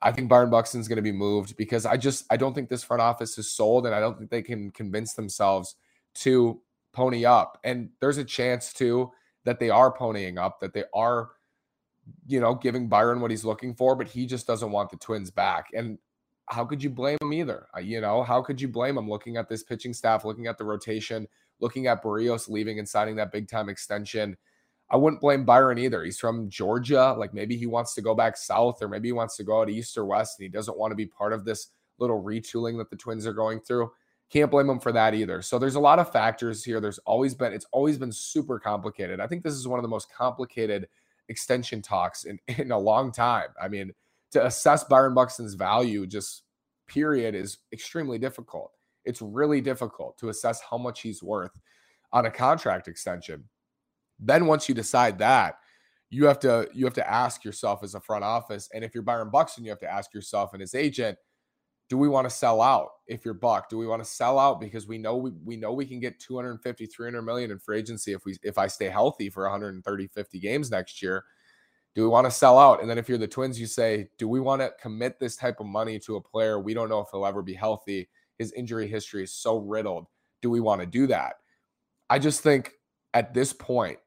I 0.02 0.12
think 0.12 0.28
Byron 0.28 0.50
Buxton's 0.50 0.88
going 0.88 0.96
to 0.96 1.02
be 1.02 1.10
moved 1.10 1.56
because 1.56 1.86
I 1.86 1.96
just 1.96 2.26
I 2.30 2.36
don't 2.36 2.52
think 2.52 2.68
this 2.68 2.84
front 2.84 3.00
office 3.00 3.38
is 3.38 3.50
sold 3.50 3.86
and 3.86 3.94
I 3.94 4.00
don't 4.00 4.18
think 4.18 4.28
they 4.28 4.42
can 4.42 4.70
convince 4.72 5.14
themselves 5.14 5.76
to 6.16 6.60
pony 6.92 7.24
up. 7.24 7.58
And 7.64 7.88
there's 8.02 8.18
a 8.18 8.24
chance 8.24 8.74
too 8.74 9.10
that 9.44 9.58
they 9.58 9.70
are 9.70 9.90
ponying 9.90 10.36
up, 10.36 10.60
that 10.60 10.74
they 10.74 10.84
are 10.92 11.30
you 12.26 12.40
know, 12.40 12.54
giving 12.54 12.88
Byron 12.88 13.20
what 13.20 13.30
he's 13.30 13.44
looking 13.44 13.74
for, 13.74 13.94
but 13.96 14.08
he 14.08 14.26
just 14.26 14.46
doesn't 14.46 14.70
want 14.70 14.90
the 14.90 14.96
Twins 14.96 15.30
back. 15.30 15.68
And 15.74 15.98
how 16.46 16.64
could 16.64 16.82
you 16.82 16.90
blame 16.90 17.18
him 17.20 17.32
either? 17.32 17.66
Uh, 17.76 17.80
you 17.80 18.00
know, 18.00 18.22
how 18.22 18.42
could 18.42 18.60
you 18.60 18.68
blame 18.68 18.96
him 18.96 19.08
looking 19.08 19.36
at 19.36 19.48
this 19.48 19.62
pitching 19.62 19.92
staff, 19.92 20.24
looking 20.24 20.46
at 20.46 20.58
the 20.58 20.64
rotation, 20.64 21.26
looking 21.60 21.86
at 21.86 22.02
Berrios 22.02 22.48
leaving 22.48 22.78
and 22.78 22.88
signing 22.88 23.16
that 23.16 23.32
big 23.32 23.48
time 23.48 23.68
extension? 23.68 24.36
I 24.90 24.96
wouldn't 24.96 25.20
blame 25.20 25.44
Byron 25.44 25.78
either. 25.78 26.02
He's 26.02 26.18
from 26.18 26.48
Georgia. 26.48 27.14
Like 27.18 27.34
maybe 27.34 27.56
he 27.56 27.66
wants 27.66 27.94
to 27.94 28.02
go 28.02 28.14
back 28.14 28.36
south 28.36 28.82
or 28.82 28.88
maybe 28.88 29.08
he 29.08 29.12
wants 29.12 29.36
to 29.36 29.44
go 29.44 29.60
out 29.60 29.68
east 29.68 29.98
or 29.98 30.06
west 30.06 30.38
and 30.38 30.44
he 30.44 30.48
doesn't 30.48 30.78
want 30.78 30.92
to 30.92 30.96
be 30.96 31.06
part 31.06 31.34
of 31.34 31.44
this 31.44 31.68
little 31.98 32.22
retooling 32.22 32.78
that 32.78 32.88
the 32.88 32.96
Twins 32.96 33.26
are 33.26 33.34
going 33.34 33.60
through. 33.60 33.90
Can't 34.30 34.50
blame 34.50 34.68
him 34.68 34.80
for 34.80 34.92
that 34.92 35.14
either. 35.14 35.42
So 35.42 35.58
there's 35.58 35.74
a 35.74 35.80
lot 35.80 35.98
of 35.98 36.10
factors 36.10 36.64
here. 36.64 36.80
There's 36.80 36.98
always 37.00 37.34
been, 37.34 37.52
it's 37.52 37.66
always 37.72 37.98
been 37.98 38.12
super 38.12 38.58
complicated. 38.58 39.20
I 39.20 39.26
think 39.26 39.42
this 39.42 39.54
is 39.54 39.68
one 39.68 39.78
of 39.78 39.82
the 39.82 39.88
most 39.88 40.12
complicated 40.12 40.88
extension 41.28 41.82
talks 41.82 42.24
in, 42.24 42.38
in 42.48 42.72
a 42.72 42.78
long 42.78 43.12
time. 43.12 43.48
I 43.60 43.68
mean, 43.68 43.92
to 44.32 44.44
assess 44.46 44.84
Byron 44.84 45.14
Buxton's 45.14 45.54
value, 45.54 46.06
just 46.06 46.42
period, 46.86 47.34
is 47.34 47.58
extremely 47.72 48.18
difficult. 48.18 48.72
It's 49.04 49.22
really 49.22 49.60
difficult 49.60 50.18
to 50.18 50.28
assess 50.28 50.60
how 50.60 50.76
much 50.76 51.00
he's 51.00 51.22
worth 51.22 51.52
on 52.12 52.26
a 52.26 52.30
contract 52.30 52.88
extension. 52.88 53.44
Then 54.18 54.46
once 54.46 54.68
you 54.68 54.74
decide 54.74 55.18
that, 55.18 55.56
you 56.10 56.26
have 56.26 56.38
to 56.40 56.68
you 56.72 56.84
have 56.86 56.94
to 56.94 57.10
ask 57.10 57.44
yourself 57.44 57.82
as 57.82 57.94
a 57.94 58.00
front 58.00 58.24
office, 58.24 58.68
and 58.72 58.82
if 58.82 58.94
you're 58.94 59.02
Byron 59.02 59.30
Buxton, 59.30 59.64
you 59.64 59.70
have 59.70 59.80
to 59.80 59.90
ask 59.90 60.14
yourself 60.14 60.52
and 60.52 60.60
his 60.60 60.74
agent, 60.74 61.18
do 61.88 61.96
we 61.96 62.08
want 62.08 62.28
to 62.28 62.34
sell 62.34 62.60
out 62.60 62.90
if 63.06 63.24
you're 63.24 63.34
buck? 63.34 63.70
Do 63.70 63.78
we 63.78 63.86
want 63.86 64.02
to 64.04 64.08
sell 64.08 64.38
out 64.38 64.60
because 64.60 64.86
we 64.86 64.98
know 64.98 65.16
we, 65.16 65.30
we 65.44 65.56
know 65.56 65.72
we 65.72 65.86
can 65.86 66.00
get 66.00 66.20
250 66.20 66.86
300 66.86 67.22
million 67.22 67.50
in 67.50 67.58
free 67.58 67.78
agency 67.78 68.12
if 68.12 68.24
we 68.24 68.36
if 68.42 68.58
i 68.58 68.66
stay 68.66 68.88
healthy 68.90 69.30
for 69.30 69.44
130 69.44 70.06
50 70.08 70.38
games 70.38 70.70
next 70.70 71.02
year? 71.02 71.24
Do 71.94 72.02
we 72.02 72.08
want 72.08 72.26
to 72.26 72.30
sell 72.30 72.58
out? 72.58 72.80
And 72.80 72.90
then 72.90 72.98
if 72.98 73.08
you're 73.08 73.18
the 73.18 73.26
twins 73.26 73.58
you 73.58 73.66
say 73.66 74.08
do 74.18 74.28
we 74.28 74.40
want 74.40 74.60
to 74.60 74.72
commit 74.80 75.18
this 75.18 75.36
type 75.36 75.60
of 75.60 75.66
money 75.66 75.98
to 76.00 76.16
a 76.16 76.20
player? 76.20 76.60
We 76.60 76.74
don't 76.74 76.90
know 76.90 77.00
if 77.00 77.08
he'll 77.10 77.26
ever 77.26 77.42
be 77.42 77.54
healthy. 77.54 78.08
His 78.38 78.52
injury 78.52 78.86
history 78.86 79.24
is 79.24 79.32
so 79.32 79.58
riddled. 79.58 80.06
Do 80.42 80.50
we 80.50 80.60
want 80.60 80.82
to 80.82 80.86
do 80.86 81.06
that? 81.06 81.36
I 82.10 82.18
just 82.18 82.42
think 82.42 82.72
at 83.14 83.32
this 83.32 83.52
point 83.52 83.98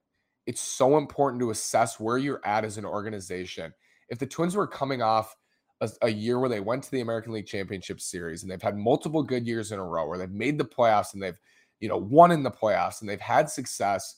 it's 0.45 0.61
so 0.61 0.97
important 0.97 1.39
to 1.41 1.49
assess 1.49 1.99
where 1.99 2.17
you're 2.17 2.41
at 2.45 2.63
as 2.63 2.77
an 2.77 2.85
organization. 2.85 3.73
If 4.09 4.19
the 4.19 4.27
twins 4.27 4.55
were 4.55 4.67
coming 4.67 5.01
off 5.01 5.35
a, 5.81 5.89
a, 6.03 6.09
year 6.09 6.39
where 6.39 6.49
they 6.49 6.59
went 6.59 6.83
to 6.83 6.91
the 6.91 7.01
American 7.01 7.33
League 7.33 7.47
Championship 7.47 7.99
Series 7.99 8.43
and 8.43 8.51
they've 8.51 8.61
had 8.61 8.77
multiple 8.77 9.23
good 9.23 9.45
years 9.45 9.71
in 9.71 9.79
a 9.79 9.83
row 9.83 10.07
where 10.07 10.17
they've 10.17 10.29
made 10.31 10.57
the 10.57 10.65
playoffs 10.65 11.13
and 11.13 11.21
they've, 11.21 11.39
you 11.79 11.89
know, 11.89 11.97
won 11.97 12.31
in 12.31 12.43
the 12.43 12.51
playoffs 12.51 13.01
and 13.01 13.09
they've 13.09 13.19
had 13.19 13.49
success 13.49 14.17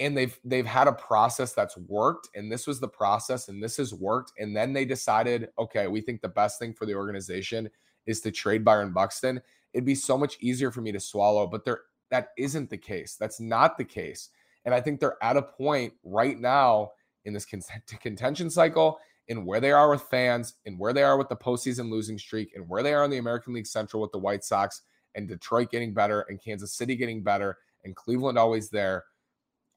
and 0.00 0.16
they've 0.16 0.38
they've 0.44 0.66
had 0.66 0.88
a 0.88 0.92
process 0.92 1.52
that's 1.52 1.76
worked 1.76 2.28
and 2.34 2.50
this 2.50 2.66
was 2.66 2.80
the 2.80 2.88
process 2.88 3.48
and 3.48 3.62
this 3.62 3.76
has 3.76 3.94
worked 3.94 4.32
and 4.38 4.56
then 4.56 4.72
they 4.72 4.84
decided, 4.84 5.50
okay, 5.58 5.86
we 5.86 6.00
think 6.00 6.20
the 6.20 6.28
best 6.28 6.58
thing 6.58 6.72
for 6.72 6.86
the 6.86 6.94
organization 6.94 7.70
is 8.06 8.20
to 8.20 8.30
trade 8.30 8.64
Byron 8.64 8.92
Buxton. 8.92 9.40
It'd 9.72 9.84
be 9.84 9.94
so 9.94 10.16
much 10.16 10.36
easier 10.40 10.70
for 10.70 10.80
me 10.80 10.92
to 10.92 11.00
swallow, 11.00 11.46
but 11.46 11.64
there 11.64 11.82
that 12.10 12.28
isn't 12.38 12.70
the 12.70 12.78
case. 12.78 13.16
That's 13.18 13.40
not 13.40 13.76
the 13.76 13.84
case. 13.84 14.30
And 14.64 14.74
I 14.74 14.80
think 14.80 14.98
they're 14.98 15.22
at 15.22 15.36
a 15.36 15.42
point 15.42 15.92
right 16.02 16.38
now 16.38 16.92
in 17.24 17.32
this 17.34 17.44
contention 17.44 18.50
cycle 18.50 18.98
in 19.28 19.44
where 19.44 19.60
they 19.60 19.72
are 19.72 19.90
with 19.90 20.02
fans, 20.02 20.54
in 20.64 20.76
where 20.76 20.92
they 20.92 21.02
are 21.02 21.16
with 21.16 21.28
the 21.28 21.36
postseason 21.36 21.90
losing 21.90 22.18
streak, 22.18 22.52
and 22.54 22.68
where 22.68 22.82
they 22.82 22.94
are 22.94 23.04
in 23.04 23.10
the 23.10 23.18
American 23.18 23.54
League 23.54 23.66
Central 23.66 24.02
with 24.02 24.12
the 24.12 24.18
White 24.18 24.44
Sox 24.44 24.82
and 25.14 25.28
Detroit 25.28 25.70
getting 25.70 25.94
better 25.94 26.22
and 26.28 26.42
Kansas 26.42 26.72
City 26.72 26.96
getting 26.96 27.22
better 27.22 27.58
and 27.84 27.94
Cleveland 27.94 28.38
always 28.38 28.70
there. 28.70 29.04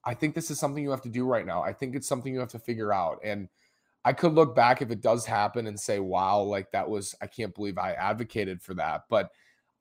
I 0.03 0.13
think 0.13 0.35
this 0.35 0.49
is 0.49 0.59
something 0.59 0.83
you 0.83 0.91
have 0.91 1.01
to 1.01 1.09
do 1.09 1.25
right 1.25 1.45
now. 1.45 1.61
I 1.61 1.73
think 1.73 1.95
it's 1.95 2.07
something 2.07 2.33
you 2.33 2.39
have 2.39 2.49
to 2.49 2.59
figure 2.59 2.93
out. 2.93 3.19
And 3.23 3.49
I 4.05 4.13
could 4.13 4.33
look 4.33 4.55
back 4.55 4.81
if 4.81 4.89
it 4.89 5.01
does 5.01 5.25
happen 5.25 5.67
and 5.67 5.79
say, 5.79 5.99
wow, 5.99 6.39
like 6.39 6.71
that 6.71 6.89
was, 6.89 7.13
I 7.21 7.27
can't 7.27 7.53
believe 7.53 7.77
I 7.77 7.91
advocated 7.93 8.61
for 8.61 8.73
that. 8.75 9.03
But 9.09 9.31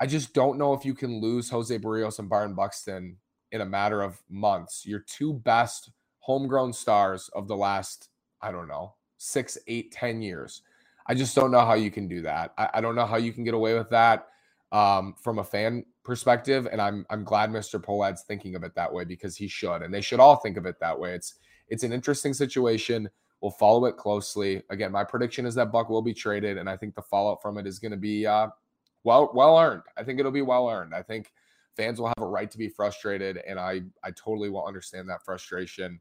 I 0.01 0.07
just 0.07 0.35
don't 0.35 0.59
know 0.59 0.75
if 0.75 0.85
you 0.85 0.95
can 0.95 1.21
lose 1.21 1.49
Jose 1.49 1.79
Berrios 1.79 2.19
and 2.19 2.29
Byron 2.29 2.55
Buxton 2.55 3.19
in 3.53 3.61
a 3.61 3.67
matter 3.67 4.03
of 4.03 4.21
months. 4.29 4.85
Your 4.85 5.01
two 5.01 5.33
best 5.33 5.91
homegrown 6.19 6.73
stars 6.73 7.31
of 7.35 7.47
the 7.47 7.57
last, 7.57 8.09
I 8.43 8.51
don't 8.51 8.69
know, 8.69 8.95
six, 9.19 9.59
eight, 9.67 9.93
ten 9.93 10.23
years. 10.23 10.63
I 11.07 11.15
just 11.15 11.35
don't 11.37 11.51
know 11.51 11.65
how 11.65 11.75
you 11.75 11.91
can 11.91 12.09
do 12.09 12.23
that. 12.23 12.53
I, 12.59 12.71
I 12.75 12.81
don't 12.81 12.95
know 12.95 13.07
how 13.07 13.17
you 13.17 13.33
can 13.33 13.45
get 13.45 13.55
away 13.55 13.75
with 13.75 13.91
that 13.91 14.29
um, 14.73 15.15
from 15.23 15.39
a 15.39 15.45
fan 15.45 15.85
perspective. 16.05 16.69
And 16.71 16.81
I'm 16.81 17.07
I'm 17.11 17.25
glad 17.25 17.51
Mr. 17.51 17.83
Pohlad's 17.83 18.23
thinking 18.23 18.55
of 18.55 18.63
it 18.65 18.75
that 18.75 18.93
way 18.93 19.05
because 19.05 19.37
he 19.37 19.49
should, 19.49 19.83
and 19.83 19.93
they 19.93 20.01
should 20.01 20.21
all 20.21 20.37
think 20.37 20.57
of 20.57 20.67
it 20.67 20.81
that 20.81 20.99
way. 20.99 21.15
It's 21.15 21.35
it's 21.69 21.83
an 21.83 21.93
interesting 21.93 22.35
situation. 22.35 23.09
We'll 23.41 23.51
follow 23.51 23.85
it 23.85 23.97
closely. 23.97 24.63
Again, 24.71 24.93
my 24.93 25.05
prediction 25.05 25.47
is 25.47 25.55
that 25.57 25.71
Buck 25.71 25.91
will 25.91 26.03
be 26.03 26.15
traded, 26.15 26.59
and 26.59 26.69
I 26.71 26.77
think 26.77 26.95
the 26.95 27.03
fallout 27.03 27.43
from 27.43 27.59
it 27.59 27.67
is 27.67 27.79
going 27.79 27.93
to 27.93 27.97
be 27.97 28.27
uh, 28.27 28.49
well 29.05 29.31
well 29.35 29.59
earned. 29.59 29.83
I 29.97 30.03
think 30.03 30.19
it'll 30.19 30.33
be 30.33 30.43
well 30.43 30.69
earned. 30.69 30.95
I 30.95 31.03
think 31.03 31.33
fans 31.77 32.01
will 32.01 32.09
have 32.09 32.23
a 32.23 32.27
right 32.27 32.51
to 32.51 32.59
be 32.59 32.69
frustrated, 32.69 33.39
and 33.47 33.59
I 33.59 33.83
I 34.03 34.11
totally 34.13 34.49
will 34.49 34.65
understand 34.65 35.09
that 35.11 35.25
frustration 35.25 36.01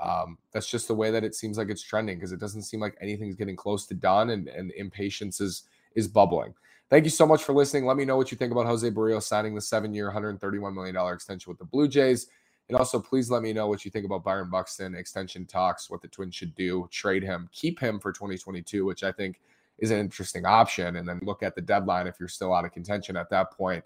um, 0.00 0.38
that's 0.52 0.70
just 0.70 0.88
the 0.88 0.94
way 0.94 1.10
that 1.10 1.24
it 1.24 1.34
seems 1.34 1.58
like 1.58 1.68
it's 1.68 1.82
trending 1.82 2.16
because 2.16 2.32
it 2.32 2.40
doesn't 2.40 2.62
seem 2.62 2.80
like 2.80 2.96
anything's 3.00 3.36
getting 3.36 3.56
close 3.56 3.86
to 3.86 3.94
done 3.94 4.30
and, 4.30 4.48
and 4.48 4.72
impatience 4.72 5.40
is 5.40 5.64
is 5.94 6.08
bubbling. 6.08 6.54
Thank 6.90 7.04
you 7.04 7.10
so 7.10 7.26
much 7.26 7.42
for 7.42 7.52
listening. 7.52 7.86
Let 7.86 7.96
me 7.96 8.04
know 8.04 8.16
what 8.16 8.30
you 8.30 8.36
think 8.36 8.52
about 8.52 8.66
Jose 8.66 8.88
Berrios 8.90 9.22
signing 9.22 9.54
the 9.54 9.60
seven-year, 9.60 10.12
$131 10.12 10.74
million 10.74 10.96
extension 11.12 11.50
with 11.50 11.58
the 11.58 11.64
Blue 11.64 11.88
Jays. 11.88 12.28
And 12.68 12.76
also, 12.76 12.98
please 12.98 13.30
let 13.30 13.42
me 13.42 13.52
know 13.52 13.66
what 13.68 13.84
you 13.84 13.90
think 13.90 14.06
about 14.06 14.24
Byron 14.24 14.50
Buxton 14.50 14.94
extension 14.94 15.44
talks, 15.44 15.90
what 15.90 16.02
the 16.02 16.08
Twins 16.08 16.34
should 16.34 16.54
do, 16.54 16.88
trade 16.90 17.22
him, 17.22 17.48
keep 17.52 17.78
him 17.78 17.98
for 17.98 18.12
2022, 18.12 18.84
which 18.84 19.02
I 19.02 19.12
think 19.12 19.40
is 19.78 19.90
an 19.90 19.98
interesting 19.98 20.46
option. 20.46 20.96
And 20.96 21.08
then 21.08 21.20
look 21.22 21.42
at 21.42 21.54
the 21.54 21.60
deadline 21.60 22.06
if 22.06 22.18
you're 22.18 22.28
still 22.28 22.54
out 22.54 22.64
of 22.64 22.72
contention 22.72 23.16
at 23.16 23.28
that 23.30 23.50
point. 23.50 23.84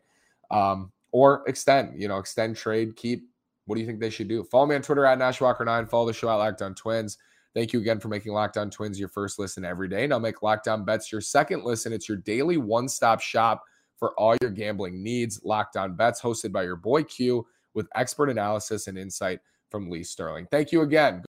Um, 0.51 0.93
or 1.11 1.43
extend, 1.47 2.01
you 2.01 2.09
know, 2.09 2.19
extend, 2.19 2.57
trade, 2.57 2.95
keep, 2.95 3.29
what 3.69 3.75
do 3.75 3.83
you 3.83 3.87
think 3.87 4.01
they 4.01 4.09
should 4.09 4.29
do? 4.29 4.43
Follow 4.43 4.65
me 4.65 4.75
on 4.75 4.83
Twitter 4.83 5.05
at 5.05 5.19
NashWalker9. 5.19 5.91
Follow 5.91 6.07
the 6.07 6.13
show 6.15 6.31
at 6.31 6.37
Locked 6.37 6.63
On 6.63 6.75
Twins. 6.75 7.19
Thank 7.55 7.75
you 7.75 7.81
again 7.81 8.01
for 8.01 8.09
making 8.09 8.33
Locked 8.33 8.57
On 8.57 8.71
Twins 8.71 8.99
your 8.99 9.11
first 9.11 9.39
listen 9.39 9.63
every 9.63 9.89
day. 9.89 10.07
Now 10.07 10.19
make 10.19 10.43
Locked 10.43 10.69
On 10.69 10.87
Bets 10.87 11.13
your 11.13 11.21
second 11.21 11.65
listen. 11.65 11.93
It's 11.93 12.09
your 12.09 12.17
daily 12.17 12.57
one 12.57 12.89
stop 12.89 13.21
shop 13.21 13.63
for 13.99 14.13
all 14.19 14.37
your 14.41 14.51
gambling 14.51 15.03
needs. 15.03 15.43
Locked 15.45 15.77
On 15.77 15.95
Bets, 15.95 16.19
hosted 16.19 16.51
by 16.51 16.63
your 16.63 16.77
boy 16.77 17.03
Q, 17.03 17.47
with 17.75 17.89
expert 17.95 18.31
analysis 18.31 18.87
and 18.87 18.97
insight 18.97 19.41
from 19.71 19.91
Lee 19.91 20.03
Sterling. 20.03 20.49
Thank 20.51 20.73
you 20.73 20.81
again. 20.81 21.23